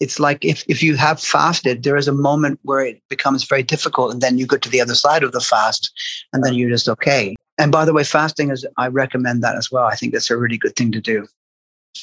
it's 0.01 0.19
like 0.21 0.45
if, 0.45 0.65
if 0.69 0.83
you 0.83 0.97
have 0.97 1.21
fasted, 1.21 1.83
there 1.83 1.97
is 1.97 2.09
a 2.09 2.13
moment 2.13 2.61
where 2.63 2.85
it 2.85 3.03
becomes 3.09 3.45
very 3.45 3.63
difficult, 3.63 4.13
and 4.13 4.21
then 4.21 4.39
you 4.39 4.47
go 4.47 4.57
to 4.57 4.69
the 4.69 4.81
other 4.81 4.95
side 4.95 5.23
of 5.23 5.33
the 5.33 5.41
fast, 5.41 5.91
and 6.33 6.45
then 6.45 6.55
you're 6.55 6.71
just 6.71 6.89
okay. 6.89 7.35
And 7.59 7.73
by 7.73 7.85
the 7.85 7.95
way, 7.95 8.05
fasting 8.05 8.51
is 8.51 8.67
I 8.77 8.89
recommend 8.89 9.43
that 9.43 9.57
as 9.57 9.71
well. 9.71 9.85
I 9.85 9.95
think 9.95 10.13
that's 10.13 10.31
a 10.31 10.37
really 10.37 10.59
good 10.59 10.77
thing 10.77 10.93
to 10.93 11.01
do. 11.01 11.27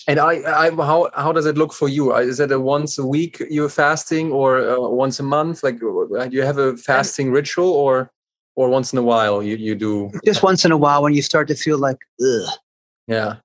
And 0.07 0.19
I, 0.19 0.41
I 0.65 0.71
how 0.71 1.11
how 1.13 1.31
does 1.31 1.45
it 1.45 1.57
look 1.57 1.73
for 1.73 1.87
you? 1.87 2.13
Uh, 2.13 2.19
is 2.19 2.39
it 2.39 2.51
a 2.51 2.59
once 2.59 2.97
a 2.97 3.05
week 3.05 3.41
you're 3.49 3.69
fasting, 3.69 4.31
or 4.31 4.67
uh, 4.67 4.79
once 4.79 5.19
a 5.19 5.23
month? 5.23 5.63
Like, 5.63 5.81
uh, 5.83 6.15
uh, 6.15 6.27
do 6.27 6.35
you 6.35 6.41
have 6.41 6.57
a 6.57 6.75
fasting 6.77 7.31
ritual, 7.31 7.69
or 7.69 8.11
or 8.55 8.69
once 8.69 8.91
in 8.91 8.97
a 8.97 9.03
while 9.03 9.43
you 9.43 9.55
you 9.55 9.75
do? 9.75 10.09
Just 10.25 10.41
once 10.41 10.65
in 10.65 10.71
a 10.71 10.77
while 10.77 11.03
when 11.03 11.13
you 11.13 11.21
start 11.21 11.47
to 11.49 11.55
feel 11.55 11.77
like, 11.77 11.97
ugh. 12.19 12.49
Yeah. 13.07 13.35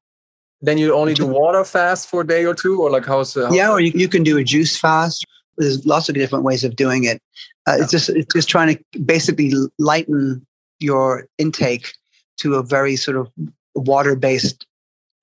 Then 0.61 0.79
you 0.79 0.95
only 0.95 1.15
do 1.15 1.27
water 1.27 1.65
fast 1.65 2.09
for 2.09 2.23
a 2.23 2.27
day 2.27 2.45
or 2.45 2.55
two, 2.55 2.83
or 2.83 2.91
like 2.91 3.07
how's, 3.07 3.35
how's 3.35 3.55
yeah, 3.55 3.71
or 3.71 3.81
you, 3.81 3.93
you 3.95 4.09
can 4.09 4.25
do 4.25 4.37
a 4.39 4.45
juice 4.45 4.77
fast. 4.77 5.25
There's 5.57 5.87
lots 5.87 6.09
of 6.09 6.15
different 6.15 6.45
ways 6.45 6.65
of 6.65 6.75
doing 6.77 7.05
it. 7.05 7.23
Uh, 7.69 7.77
yeah. 7.77 7.83
It's 7.83 7.91
just 7.93 8.09
it's 8.09 8.35
just 8.35 8.49
trying 8.49 8.77
to 8.77 8.99
basically 9.01 9.53
lighten 9.79 10.45
your 10.81 11.27
intake 11.39 11.93
to 12.39 12.55
a 12.55 12.63
very 12.63 12.97
sort 12.97 13.17
of 13.17 13.29
water 13.75 14.17
based 14.17 14.67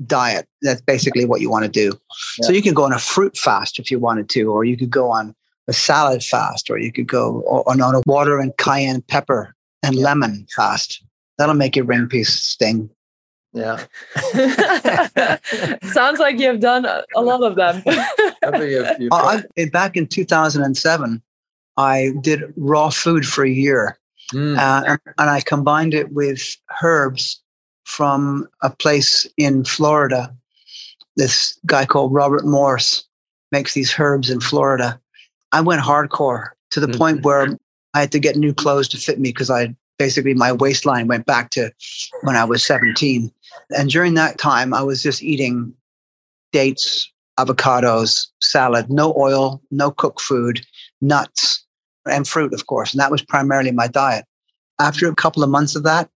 diet. 0.06 0.48
That's 0.62 0.82
basically 0.82 1.26
what 1.26 1.41
you 1.41 1.50
want 1.50 1.65
to 1.65 1.71
do. 1.71 1.98
Yeah. 2.39 2.48
So 2.48 2.54
you 2.54 2.62
can 2.62 2.74
go 2.74 2.84
on 2.84 2.93
a 2.93 3.00
fruit 3.00 3.38
fast 3.38 3.80
if 3.80 3.91
you 3.91 4.00
wanted 4.00 4.30
to, 4.30 4.52
or 4.52 4.63
you 4.63 4.78
could 4.78 4.89
go 4.89 5.12
on 5.12 5.36
a 5.67 5.74
salad 5.74 6.24
fast, 6.24 6.69
or 6.69 6.78
you 6.78 6.91
could 6.91 7.08
go 7.08 7.41
on, 7.43 7.82
on 7.82 7.95
a 7.95 8.02
water 8.06 8.39
and 8.39 8.56
cayenne 8.58 9.02
pepper 9.02 9.56
and 9.84 9.95
lemon 9.95 10.45
fast. 10.56 11.04
That'll 11.38 11.56
make 11.56 11.76
your 11.76 11.86
ring 11.86 12.08
piece 12.08 12.34
sting. 12.34 12.89
Yeah. 13.56 13.82
Sounds 15.94 16.20
like 16.20 16.39
you've 16.39 16.60
done 16.60 16.86
a 16.86 17.22
lot 17.22 17.41
of 17.41 17.56
them. 17.56 17.82
I, 19.13 19.44
back 19.72 19.96
in 19.96 20.08
2007, 20.08 21.22
I 21.78 22.12
did 22.20 22.54
raw 22.58 22.89
food 22.89 23.26
for 23.26 23.46
a 23.46 23.50
year. 23.50 23.98
Mm. 24.34 24.58
Uh, 24.58 24.84
and, 24.88 25.00
and 25.18 25.30
I 25.30 25.39
combined 25.39 25.94
it 25.94 26.12
with 26.12 26.58
herbs 26.84 27.41
from 27.86 28.48
a 28.62 28.70
place 28.70 29.26
in 29.38 29.63
Florida. 29.63 30.36
This 31.15 31.58
guy 31.65 31.86
called 31.86 32.13
Robert 32.13 32.46
Morse 32.46 33.06
makes 33.54 33.74
these 33.74 33.96
herbs 33.98 34.30
in 34.30 34.41
Florida. 34.41 35.00
I 35.54 35.62
went 35.62 35.82
hardcore 35.82 36.50
to 36.72 36.82
the 36.82 36.88
mm-hmm. 36.88 36.98
point 36.98 37.24
where 37.24 37.58
I 37.94 38.02
had 38.02 38.12
to 38.12 38.20
get 38.20 38.36
new 38.36 38.54
clothes 38.54 38.89
to 38.89 38.98
fit 38.98 39.18
me 39.18 39.30
because 39.30 39.50
I 39.50 39.74
basically 39.98 40.34
my 40.34 40.52
waistline 40.52 41.08
went 41.08 41.26
back 41.26 41.52
to 41.52 41.72
when 42.24 42.36
I 42.36 42.44
was 42.44 42.65
17. 42.65 43.32
And 43.76 43.89
during 43.89 44.13
that 44.15 44.38
time, 44.38 44.74
I 44.74 44.82
was 44.82 45.02
just 45.02 45.24
eating 45.24 45.74
dates, 46.52 47.12
avocados, 47.39 48.28
salad, 48.41 48.89
no 48.89 49.13
oil, 49.18 49.62
no 49.72 49.91
cooked 49.91 50.22
food, 50.22 50.65
nuts, 51.02 51.65
and 52.06 52.28
fruit, 52.28 52.54
of 52.54 52.68
course. 52.68 52.94
And 52.94 53.00
that 53.00 53.12
was 53.12 53.22
primarily 53.22 53.72
my 53.72 53.88
diet. 53.88 54.26
After 54.80 55.10
a 55.10 55.15
couple 55.15 55.44
of 55.44 55.50
months 55.50 55.76
of 55.76 55.84
that, 55.84 56.10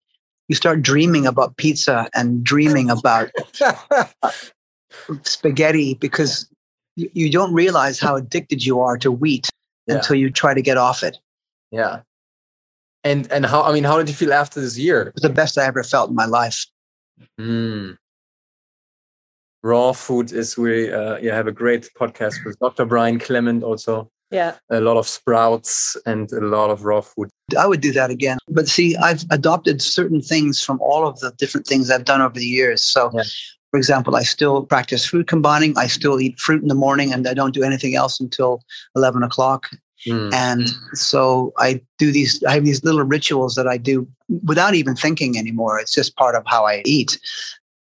you 0.48 0.54
start 0.54 0.82
dreaming 0.82 1.26
about 1.26 1.56
pizza 1.56 2.08
and 2.14 2.44
dreaming 2.44 2.90
about 2.90 3.30
uh, 3.60 4.04
spaghetti 5.22 5.94
because 5.94 6.48
you, 6.94 7.10
you, 7.12 7.30
don't 7.30 7.52
realize 7.52 7.98
how 7.98 8.16
addicted 8.16 8.64
you 8.64 8.80
are 8.80 8.96
to 8.98 9.10
wheat 9.10 9.50
yeah. 9.86 9.96
until 9.96 10.16
you 10.16 10.30
try 10.30 10.54
to 10.54 10.62
get 10.62 10.76
off 10.76 11.02
it. 11.02 11.18
Yeah. 11.70 12.00
And 13.04 13.30
and 13.30 13.44
how 13.44 13.62
I 13.62 13.72
mean, 13.72 13.84
how 13.84 13.98
did 13.98 14.08
you 14.08 14.14
feel 14.14 14.32
after 14.32 14.60
this 14.60 14.78
year? 14.78 15.02
It 15.02 15.14
was 15.14 15.22
the 15.22 15.28
best 15.28 15.58
I 15.58 15.64
ever 15.66 15.82
felt 15.82 16.10
in 16.10 16.16
my 16.16 16.26
life. 16.26 16.66
Mm. 17.40 17.96
Raw 19.62 19.92
food 19.92 20.32
is 20.32 20.56
we 20.56 20.92
uh, 20.92 21.16
yeah 21.18 21.34
have 21.34 21.46
a 21.46 21.52
great 21.52 21.90
podcast 21.98 22.44
with 22.44 22.58
Dr. 22.58 22.84
Brian 22.84 23.18
Clement 23.18 23.62
also. 23.62 24.10
Yeah, 24.30 24.56
a 24.70 24.80
lot 24.80 24.96
of 24.96 25.06
sprouts 25.06 25.96
and 26.04 26.30
a 26.32 26.40
lot 26.40 26.70
of 26.70 26.84
raw 26.84 27.00
food. 27.00 27.28
I 27.56 27.66
would 27.66 27.80
do 27.80 27.92
that 27.92 28.10
again. 28.10 28.38
But 28.48 28.68
see, 28.68 28.96
I've 28.96 29.24
adopted 29.30 29.80
certain 29.80 30.20
things 30.20 30.62
from 30.62 30.80
all 30.80 31.06
of 31.06 31.18
the 31.20 31.32
different 31.38 31.66
things 31.66 31.90
I've 31.90 32.04
done 32.04 32.20
over 32.20 32.34
the 32.34 32.46
years. 32.46 32.82
So. 32.82 33.10
Yeah. 33.14 33.22
For 33.72 33.78
example, 33.78 34.16
I 34.16 34.22
still 34.22 34.64
practice 34.64 35.04
food 35.04 35.26
combining. 35.26 35.76
I 35.76 35.86
still 35.88 36.18
eat 36.18 36.38
fruit 36.38 36.62
in 36.62 36.68
the 36.68 36.74
morning 36.74 37.12
and 37.12 37.26
I 37.28 37.34
don't 37.34 37.52
do 37.52 37.64
anything 37.64 37.94
else 37.94 38.18
until 38.20 38.62
11 38.94 39.22
o'clock. 39.24 39.68
Mm. 40.06 40.32
And 40.32 40.68
so 40.94 41.52
I 41.58 41.82
do 41.98 42.12
these, 42.12 42.42
I 42.44 42.54
have 42.54 42.64
these 42.64 42.84
little 42.84 43.02
rituals 43.02 43.54
that 43.56 43.66
I 43.66 43.76
do 43.76 44.08
without 44.44 44.74
even 44.74 44.94
thinking 44.94 45.38
anymore. 45.38 45.78
It's 45.78 45.92
just 45.92 46.16
part 46.16 46.34
of 46.34 46.44
how 46.46 46.66
I 46.66 46.82
eat. 46.84 47.18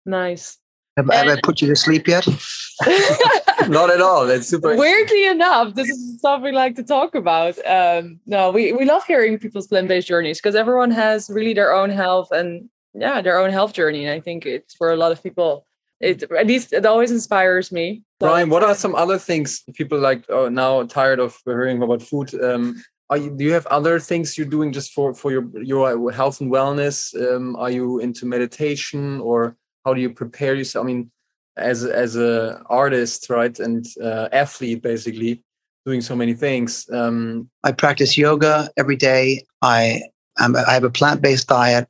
Nice. 0.05 0.59
Have, 0.97 1.09
have 1.11 1.29
I 1.29 1.41
put 1.43 1.63
you 1.63 1.69
to 1.69 1.77
sleep 1.77 2.07
yet? 2.07 2.27
Not 3.69 3.91
at 3.91 4.01
all. 4.01 4.27
That's 4.27 4.49
super. 4.49 4.77
Weirdly 4.77 5.27
enough, 5.27 5.75
this 5.75 5.89
is 5.89 6.21
something 6.21 6.45
we 6.45 6.53
like 6.53 6.75
to 6.77 6.83
talk 6.83 7.15
about. 7.15 7.59
Um, 7.67 8.21
no, 8.27 8.51
we, 8.51 8.73
we 8.73 8.85
love 8.85 9.05
hearing 9.05 9.39
people's 9.39 9.69
plant 9.69 9.89
based 9.89 10.09
journeys 10.09 10.39
because 10.39 10.55
everyone 10.55 10.91
has 10.91 11.31
really 11.31 11.55
their 11.55 11.73
own 11.73 11.89
health 11.89 12.31
and 12.31 12.69
yeah, 12.95 13.23
their 13.23 13.39
own 13.39 13.51
health 13.51 13.73
journey. 13.73 14.05
And 14.05 14.13
I 14.13 14.21
think 14.21 14.45
it's 14.45 14.75
for 14.75 14.93
a 14.93 14.97
lot 14.97 15.13
of 15.13 15.23
people, 15.23 15.67
it 16.01 16.25
at 16.25 16.47
least 16.47 16.73
it 16.73 16.85
always 16.85 17.11
inspires 17.11 17.73
me. 17.73 18.03
So, 18.21 18.29
Bryan, 18.29 18.51
what 18.51 18.63
are 18.63 18.75
some 18.75 18.95
other 18.95 19.19
things 19.19 19.63
people 19.75 19.99
like 19.99 20.25
oh, 20.29 20.49
now 20.49 20.83
tired 20.83 21.21
of 21.21 21.39
hearing 21.47 21.83
about 21.83 22.03
food? 22.03 22.35
Um, 22.43 22.83
are 23.11 23.19
you, 23.19 23.31
do 23.31 23.45
you 23.45 23.53
have 23.53 23.67
other 23.67 23.99
things 24.01 24.39
you're 24.39 24.47
doing 24.47 24.73
just 24.73 24.93
for 24.93 25.15
for 25.15 25.31
your 25.31 25.45
your 25.63 26.11
health 26.13 26.41
and 26.41 26.51
wellness? 26.51 27.15
Um, 27.15 27.57
are 27.57 27.71
you 27.71 27.99
into 27.99 28.27
meditation 28.27 29.21
or 29.21 29.57
how 29.85 29.95
do 29.95 30.01
you 30.01 30.11
prepare 30.11 30.55
yourself? 30.55 30.85
I 30.85 30.87
mean, 30.87 31.11
as 31.57 31.85
as 31.85 32.17
a 32.17 32.63
artist, 32.67 33.29
right, 33.29 33.59
and 33.59 33.85
uh, 34.03 34.29
athlete, 34.33 34.83
basically 34.83 35.43
doing 35.85 36.01
so 36.01 36.17
many 36.17 36.35
things. 36.35 36.89
Um, 36.91 37.51
I 37.65 37.73
practice 37.73 38.17
yoga 38.17 38.71
every 38.77 38.97
day. 38.97 39.45
I 39.61 40.03
I 40.39 40.73
have 40.73 40.85
a 40.85 40.91
plant 40.91 41.21
based 41.21 41.49
diet, 41.49 41.89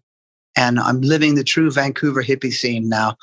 and 0.57 0.79
I'm 0.79 1.01
living 1.01 1.35
the 1.35 1.45
true 1.45 1.71
Vancouver 1.71 2.23
hippie 2.23 2.53
scene 2.53 2.89
now. 2.89 3.17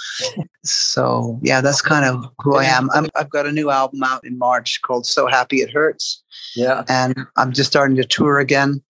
so 0.63 1.39
yeah, 1.43 1.61
that's 1.61 1.81
kind 1.81 2.05
of 2.05 2.25
who 2.39 2.57
I 2.57 2.65
am. 2.65 2.89
i 2.91 3.07
have 3.15 3.29
got 3.29 3.45
a 3.45 3.51
new 3.51 3.69
album 3.69 4.03
out 4.03 4.25
in 4.25 4.37
March 4.37 4.81
called 4.81 5.05
"So 5.05 5.27
Happy 5.27 5.57
It 5.57 5.71
Hurts." 5.71 6.23
Yeah, 6.55 6.83
and 6.87 7.15
I'm 7.37 7.51
just 7.51 7.69
starting 7.69 7.97
to 7.97 8.03
tour 8.03 8.39
again. 8.39 8.81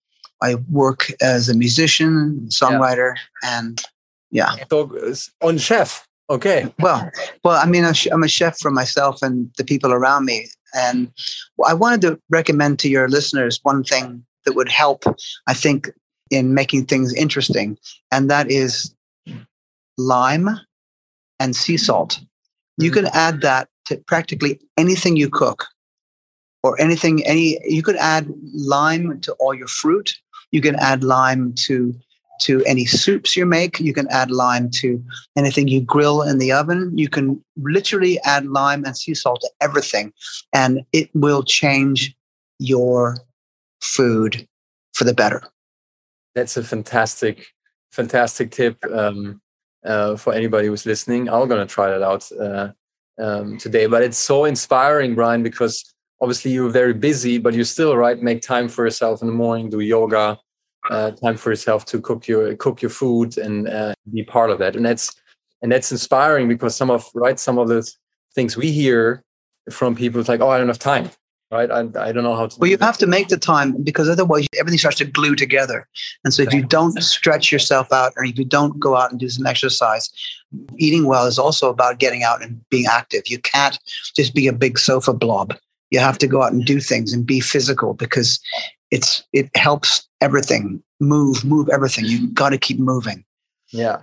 I 0.42 0.54
work 0.70 1.12
as 1.20 1.48
a 1.48 1.54
musician, 1.54 2.46
songwriter, 2.48 3.14
yeah. 3.42 3.58
and 3.58 3.82
yeah. 4.30 4.56
So 4.70 5.14
on 5.42 5.58
chef. 5.58 6.06
Okay. 6.30 6.72
Well, 6.78 7.10
well, 7.42 7.60
I 7.60 7.66
mean, 7.66 7.84
I'm 7.84 8.22
a 8.22 8.28
chef 8.28 8.56
for 8.60 8.70
myself 8.70 9.20
and 9.20 9.50
the 9.58 9.64
people 9.64 9.92
around 9.92 10.26
me, 10.26 10.46
and 10.74 11.10
I 11.66 11.74
wanted 11.74 12.02
to 12.02 12.20
recommend 12.30 12.78
to 12.80 12.88
your 12.88 13.08
listeners 13.08 13.58
one 13.64 13.82
thing 13.82 14.24
that 14.46 14.54
would 14.54 14.68
help. 14.68 15.04
I 15.48 15.54
think 15.54 15.90
in 16.30 16.54
making 16.54 16.86
things 16.86 17.12
interesting, 17.14 17.76
and 18.10 18.30
that 18.30 18.50
is 18.50 18.94
lime 19.98 20.48
and 21.38 21.54
sea 21.56 21.76
salt. 21.76 22.20
You 22.78 22.90
can 22.90 23.04
mm-hmm. 23.04 23.16
add 23.16 23.40
that 23.42 23.68
to 23.86 23.96
practically 24.06 24.60
anything 24.76 25.16
you 25.16 25.28
cook 25.28 25.66
or 26.62 26.80
anything 26.80 27.24
any 27.26 27.58
you 27.64 27.82
could 27.82 27.96
add 27.96 28.28
lime 28.54 29.20
to 29.20 29.32
all 29.34 29.54
your 29.54 29.66
fruit 29.66 30.14
you 30.52 30.60
can 30.60 30.76
add 30.76 31.04
lime 31.04 31.52
to 31.54 31.94
to 32.40 32.64
any 32.64 32.86
soups 32.86 33.36
you 33.36 33.44
make. 33.44 33.78
You 33.80 33.92
can 33.92 34.08
add 34.08 34.30
lime 34.30 34.70
to 34.76 35.02
anything 35.36 35.68
you 35.68 35.82
grill 35.82 36.22
in 36.22 36.38
the 36.38 36.52
oven. 36.52 36.96
You 36.96 37.08
can 37.08 37.42
literally 37.56 38.18
add 38.24 38.46
lime 38.46 38.84
and 38.84 38.96
sea 38.96 39.14
salt 39.14 39.40
to 39.42 39.50
everything, 39.60 40.12
and 40.52 40.82
it 40.92 41.10
will 41.14 41.42
change 41.42 42.14
your 42.58 43.18
food 43.80 44.46
for 44.94 45.04
the 45.04 45.14
better. 45.14 45.42
That's 46.34 46.56
a 46.56 46.64
fantastic, 46.64 47.46
fantastic 47.92 48.50
tip 48.50 48.78
um, 48.92 49.40
uh, 49.84 50.16
for 50.16 50.32
anybody 50.32 50.68
who's 50.68 50.86
listening. 50.86 51.28
I'm 51.28 51.48
going 51.48 51.66
to 51.66 51.72
try 51.72 51.90
that 51.90 52.02
out 52.02 52.30
uh, 52.32 52.72
um, 53.18 53.58
today. 53.58 53.86
But 53.86 54.02
it's 54.02 54.18
so 54.18 54.44
inspiring, 54.44 55.14
Bryan, 55.14 55.42
because 55.42 55.94
obviously 56.20 56.52
you're 56.52 56.70
very 56.70 56.94
busy, 56.94 57.38
but 57.38 57.54
you 57.54 57.64
still 57.64 57.96
right 57.96 58.20
make 58.20 58.42
time 58.42 58.68
for 58.68 58.84
yourself 58.84 59.22
in 59.22 59.28
the 59.28 59.34
morning, 59.34 59.70
do 59.70 59.80
yoga, 59.80 60.38
uh, 60.88 61.10
time 61.10 61.36
for 61.36 61.50
yourself 61.50 61.84
to 61.84 62.00
cook 62.00 62.26
your 62.26 62.56
cook 62.56 62.80
your 62.80 62.90
food 62.90 63.36
and 63.36 63.68
uh, 63.68 63.92
be 64.12 64.22
part 64.22 64.50
of 64.50 64.58
that 64.58 64.76
and 64.76 64.84
that's 64.84 65.20
and 65.62 65.70
that's 65.70 65.92
inspiring 65.92 66.48
because 66.48 66.74
some 66.74 66.90
of 66.90 67.08
right 67.14 67.38
some 67.38 67.58
of 67.58 67.68
the 67.68 67.88
things 68.34 68.56
we 68.56 68.70
hear 68.70 69.22
from 69.70 69.94
people 69.94 70.20
is 70.20 70.28
like 70.28 70.40
oh 70.40 70.48
i 70.48 70.56
don't 70.56 70.68
have 70.68 70.78
time 70.78 71.10
right? 71.50 71.70
I, 71.70 71.80
I 71.80 72.12
don't 72.12 72.22
know 72.22 72.36
how 72.36 72.46
to 72.46 72.58
well 72.58 72.70
you 72.70 72.78
have 72.78 72.98
to 72.98 73.06
make 73.06 73.28
the 73.28 73.36
time 73.36 73.82
because 73.82 74.08
otherwise 74.08 74.46
everything 74.58 74.78
starts 74.78 74.98
to 74.98 75.04
glue 75.04 75.34
together. 75.34 75.88
And 76.24 76.32
so 76.32 76.42
if 76.42 76.52
you 76.52 76.62
don't 76.62 77.00
stretch 77.02 77.50
yourself 77.50 77.92
out 77.92 78.12
or 78.16 78.24
if 78.24 78.38
you 78.38 78.44
don't 78.44 78.78
go 78.78 78.96
out 78.96 79.10
and 79.10 79.20
do 79.20 79.28
some 79.28 79.46
exercise 79.46 80.10
eating 80.78 81.06
well 81.06 81.26
is 81.26 81.38
also 81.38 81.70
about 81.70 81.98
getting 81.98 82.22
out 82.22 82.42
and 82.42 82.60
being 82.70 82.86
active. 82.86 83.22
You 83.26 83.38
can't 83.38 83.78
just 84.16 84.34
be 84.34 84.46
a 84.48 84.52
big 84.52 84.78
sofa 84.78 85.12
blob. 85.12 85.56
You 85.90 86.00
have 86.00 86.18
to 86.18 86.26
go 86.26 86.42
out 86.42 86.52
and 86.52 86.64
do 86.64 86.80
things 86.80 87.12
and 87.12 87.26
be 87.26 87.40
physical 87.40 87.94
because 87.94 88.40
it's 88.90 89.24
it 89.32 89.48
helps 89.56 90.08
everything 90.20 90.82
move 91.00 91.44
move 91.44 91.68
everything. 91.68 92.04
You 92.04 92.28
got 92.28 92.50
to 92.50 92.58
keep 92.58 92.78
moving. 92.78 93.24
Yeah 93.72 94.02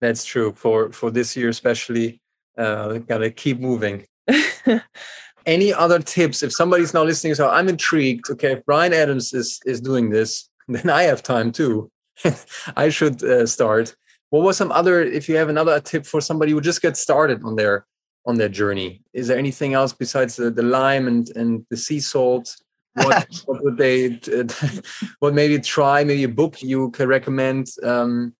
that's 0.00 0.24
true. 0.24 0.52
For 0.56 0.92
for 0.92 1.10
this 1.10 1.36
year 1.36 1.48
especially 1.48 2.20
uh 2.58 2.98
gotta 2.98 3.30
keep 3.30 3.60
moving 3.60 4.06
any 5.50 5.74
other 5.74 5.98
tips? 5.98 6.42
If 6.42 6.52
somebody's 6.52 6.94
now 6.94 7.04
listening 7.04 7.34
so 7.34 7.50
i'm 7.50 7.68
intrigued 7.68 8.30
okay? 8.30 8.52
If 8.52 8.64
bryan 8.64 8.92
adams 8.92 9.32
is 9.40 9.60
is 9.66 9.80
doing 9.80 10.10
this 10.10 10.48
then 10.68 10.88
i 10.90 11.02
have 11.02 11.22
time 11.22 11.52
too. 11.52 11.90
I 12.76 12.90
should 12.90 13.22
uh, 13.24 13.46
start. 13.46 13.96
What 14.30 14.42
was 14.42 14.56
some 14.56 14.72
other 14.72 15.02
if 15.02 15.28
you 15.28 15.36
have 15.36 15.48
another 15.48 15.80
tip 15.80 16.04
for 16.06 16.20
somebody 16.20 16.52
who 16.52 16.60
just 16.60 16.82
gets 16.82 17.00
started 17.00 17.42
on 17.44 17.56
their 17.56 17.86
on 18.26 18.36
their 18.36 18.48
journey. 18.48 19.02
Is 19.12 19.28
there 19.28 19.38
anything 19.38 19.74
else 19.74 19.92
besides 19.92 20.36
the, 20.36 20.50
the 20.50 20.62
lime 20.62 21.08
and 21.08 21.28
and 21.36 21.66
the 21.70 21.76
sea 21.76 22.00
salt? 22.00 22.56
What, 22.94 23.28
what 23.46 23.64
would 23.64 23.76
they 23.76 24.18
what 25.20 25.34
maybe 25.34 25.58
try 25.58 26.04
maybe 26.04 26.24
a 26.24 26.28
book 26.28 26.62
you 26.62 26.90
can 26.90 27.08
recommend 27.08 27.68
um, 27.84 28.34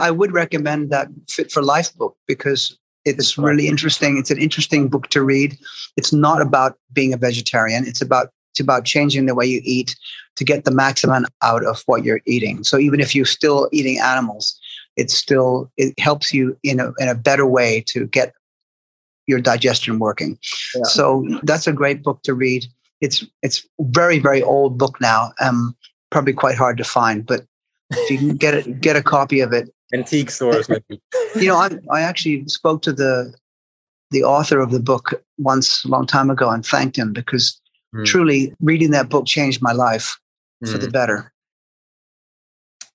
i 0.00 0.10
would 0.10 0.32
recommend 0.32 0.88
that 0.90 1.08
fit 1.28 1.52
for 1.52 1.62
life 1.62 1.94
book 1.94 2.16
because 2.26 2.78
it's 3.04 3.36
really 3.36 3.68
interesting 3.68 4.18
it's 4.18 4.30
an 4.30 4.38
interesting 4.38 4.88
book 4.88 5.08
to 5.08 5.22
read 5.22 5.56
it's 5.96 6.12
not 6.12 6.40
about 6.40 6.76
being 6.92 7.12
a 7.12 7.16
vegetarian 7.16 7.86
it's 7.86 8.02
about 8.02 8.28
it's 8.52 8.60
about 8.60 8.84
changing 8.84 9.26
the 9.26 9.34
way 9.34 9.44
you 9.44 9.60
eat 9.64 9.96
to 10.36 10.44
get 10.44 10.64
the 10.64 10.70
maximum 10.70 11.26
out 11.42 11.64
of 11.64 11.82
what 11.86 12.04
you're 12.04 12.20
eating 12.26 12.62
so 12.64 12.78
even 12.78 13.00
if 13.00 13.14
you're 13.14 13.24
still 13.24 13.68
eating 13.72 13.98
animals 14.00 14.58
it 14.96 15.10
still 15.10 15.70
it 15.76 15.98
helps 15.98 16.32
you 16.32 16.56
in 16.62 16.80
a, 16.80 16.92
in 16.98 17.08
a 17.08 17.14
better 17.14 17.46
way 17.46 17.82
to 17.86 18.06
get 18.06 18.32
your 19.26 19.40
digestion 19.40 19.98
working 19.98 20.38
yeah. 20.74 20.82
so 20.84 21.24
that's 21.42 21.66
a 21.66 21.72
great 21.72 22.02
book 22.02 22.22
to 22.22 22.34
read 22.34 22.66
it's 23.04 23.24
it's 23.42 23.66
very 23.80 24.18
very 24.18 24.42
old 24.42 24.78
book 24.78 25.00
now. 25.00 25.32
Um, 25.40 25.76
probably 26.10 26.32
quite 26.32 26.56
hard 26.56 26.78
to 26.78 26.84
find, 26.84 27.26
but 27.26 27.44
if 27.90 28.10
you 28.10 28.18
can 28.18 28.36
get 28.36 28.54
it, 28.54 28.80
get 28.80 28.96
a 28.96 29.02
copy 29.02 29.40
of 29.40 29.52
it. 29.52 29.68
Antique 29.94 30.30
stores, 30.30 30.68
maybe. 30.68 31.00
you 31.36 31.46
know, 31.46 31.56
I 31.56 31.70
I 31.90 32.00
actually 32.02 32.46
spoke 32.48 32.82
to 32.82 32.92
the 32.92 33.34
the 34.10 34.24
author 34.24 34.60
of 34.60 34.70
the 34.70 34.80
book 34.80 35.22
once 35.38 35.84
a 35.84 35.88
long 35.88 36.06
time 36.06 36.30
ago 36.30 36.50
and 36.50 36.64
thanked 36.64 36.96
him 36.96 37.12
because 37.12 37.60
mm. 37.94 38.04
truly 38.04 38.54
reading 38.60 38.90
that 38.90 39.08
book 39.08 39.26
changed 39.26 39.62
my 39.62 39.72
life 39.72 40.18
mm. 40.62 40.70
for 40.70 40.78
the 40.78 40.86
hmm. 40.86 40.92
better. 40.92 41.32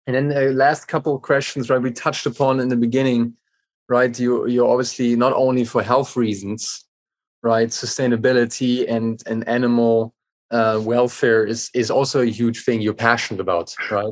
And 0.08 0.16
then 0.16 0.30
the 0.30 0.54
last 0.54 0.88
couple 0.88 1.16
of 1.16 1.22
questions, 1.22 1.70
right? 1.70 1.82
We 1.82 1.92
touched 1.92 2.26
upon 2.26 2.60
in 2.60 2.70
the 2.70 2.76
beginning, 2.76 3.34
right? 3.88 4.18
You 4.18 4.48
you're 4.48 4.70
obviously 4.70 5.16
not 5.16 5.34
only 5.34 5.66
for 5.66 5.84
health 5.84 6.16
reasons, 6.16 6.86
right? 7.44 7.70
Sustainability 7.70 8.90
and 8.90 9.22
and 9.28 9.48
animal 9.48 10.14
uh, 10.52 10.80
welfare 10.82 11.46
is 11.46 11.70
is 11.74 11.92
also 11.92 12.22
a 12.22 12.26
huge 12.26 12.64
thing 12.64 12.82
you're 12.82 12.94
passionate 12.94 13.42
about, 13.42 13.76
right? 13.92 14.06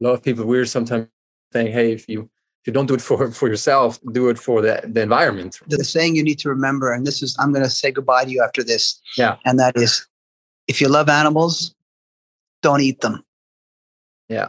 A 0.00 0.04
lot 0.04 0.12
of 0.12 0.22
people 0.22 0.44
we're 0.44 0.66
sometimes 0.66 1.08
saying, 1.54 1.72
hey, 1.72 1.92
if 1.92 2.08
you 2.08 2.28
if 2.60 2.68
you 2.68 2.72
don't 2.72 2.86
do 2.86 2.94
it 2.94 3.00
for 3.00 3.30
for 3.30 3.48
yourself, 3.48 3.98
do 4.12 4.28
it 4.28 4.38
for 4.38 4.60
the, 4.62 4.80
the 4.84 5.02
environment. 5.02 5.60
The 5.68 5.84
saying 5.84 6.16
you 6.16 6.22
need 6.22 6.38
to 6.40 6.48
remember, 6.48 6.92
and 6.92 7.06
this 7.06 7.22
is 7.22 7.36
I'm 7.38 7.52
going 7.52 7.64
to 7.64 7.70
say 7.70 7.90
goodbye 7.90 8.24
to 8.24 8.30
you 8.30 8.42
after 8.42 8.62
this. 8.64 9.00
Yeah, 9.16 9.36
and 9.44 9.58
that 9.58 9.76
is, 9.76 10.06
if 10.66 10.80
you 10.80 10.88
love 10.88 11.08
animals, 11.08 11.74
don't 12.62 12.80
eat 12.80 13.00
them. 13.00 13.22
Yeah, 14.28 14.48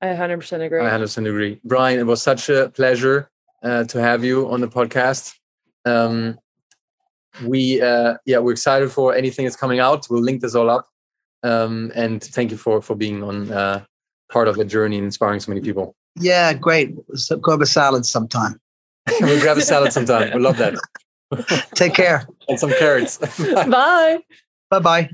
I 0.00 0.06
100% 0.06 0.64
agree. 0.64 0.80
I 0.80 0.90
100% 0.90 1.28
agree. 1.28 1.60
Bryan, 1.64 2.00
it 2.00 2.06
was 2.06 2.22
such 2.22 2.48
a 2.48 2.70
pleasure 2.70 3.30
uh, 3.62 3.84
to 3.84 4.00
have 4.00 4.24
you 4.24 4.48
on 4.50 4.60
the 4.60 4.68
podcast. 4.68 5.34
Um, 5.84 6.38
we 7.44 7.82
uh, 7.82 8.14
yeah 8.24 8.38
we're 8.38 8.52
excited 8.52 8.90
for 8.90 9.14
anything 9.14 9.44
that's 9.44 9.56
coming 9.56 9.78
out. 9.78 10.06
We'll 10.08 10.22
link 10.22 10.40
this 10.40 10.54
all 10.54 10.70
up. 10.70 10.88
Um, 11.42 11.92
and 11.94 12.24
thank 12.24 12.50
you 12.50 12.56
for 12.56 12.80
for 12.80 12.96
being 12.96 13.22
on 13.22 13.52
uh, 13.52 13.84
part 14.32 14.48
of 14.48 14.56
the 14.56 14.64
journey 14.64 14.96
and 14.96 15.04
inspiring 15.04 15.40
so 15.40 15.50
many 15.50 15.60
people. 15.60 15.94
Yeah, 16.18 16.52
great. 16.54 16.94
So 17.14 17.36
grab 17.36 17.60
a 17.62 17.66
salad 17.66 18.06
sometime. 18.06 18.60
we'll 19.20 19.40
grab 19.40 19.58
a 19.58 19.62
salad 19.62 19.92
sometime. 19.92 20.32
We 20.34 20.40
love 20.40 20.56
that. 20.58 20.74
Take 21.74 21.94
care. 21.94 22.26
and 22.48 22.58
some 22.58 22.70
carrots. 22.70 23.18
Bye. 23.38 24.18
Bye 24.70 24.78
bye. 24.80 25.10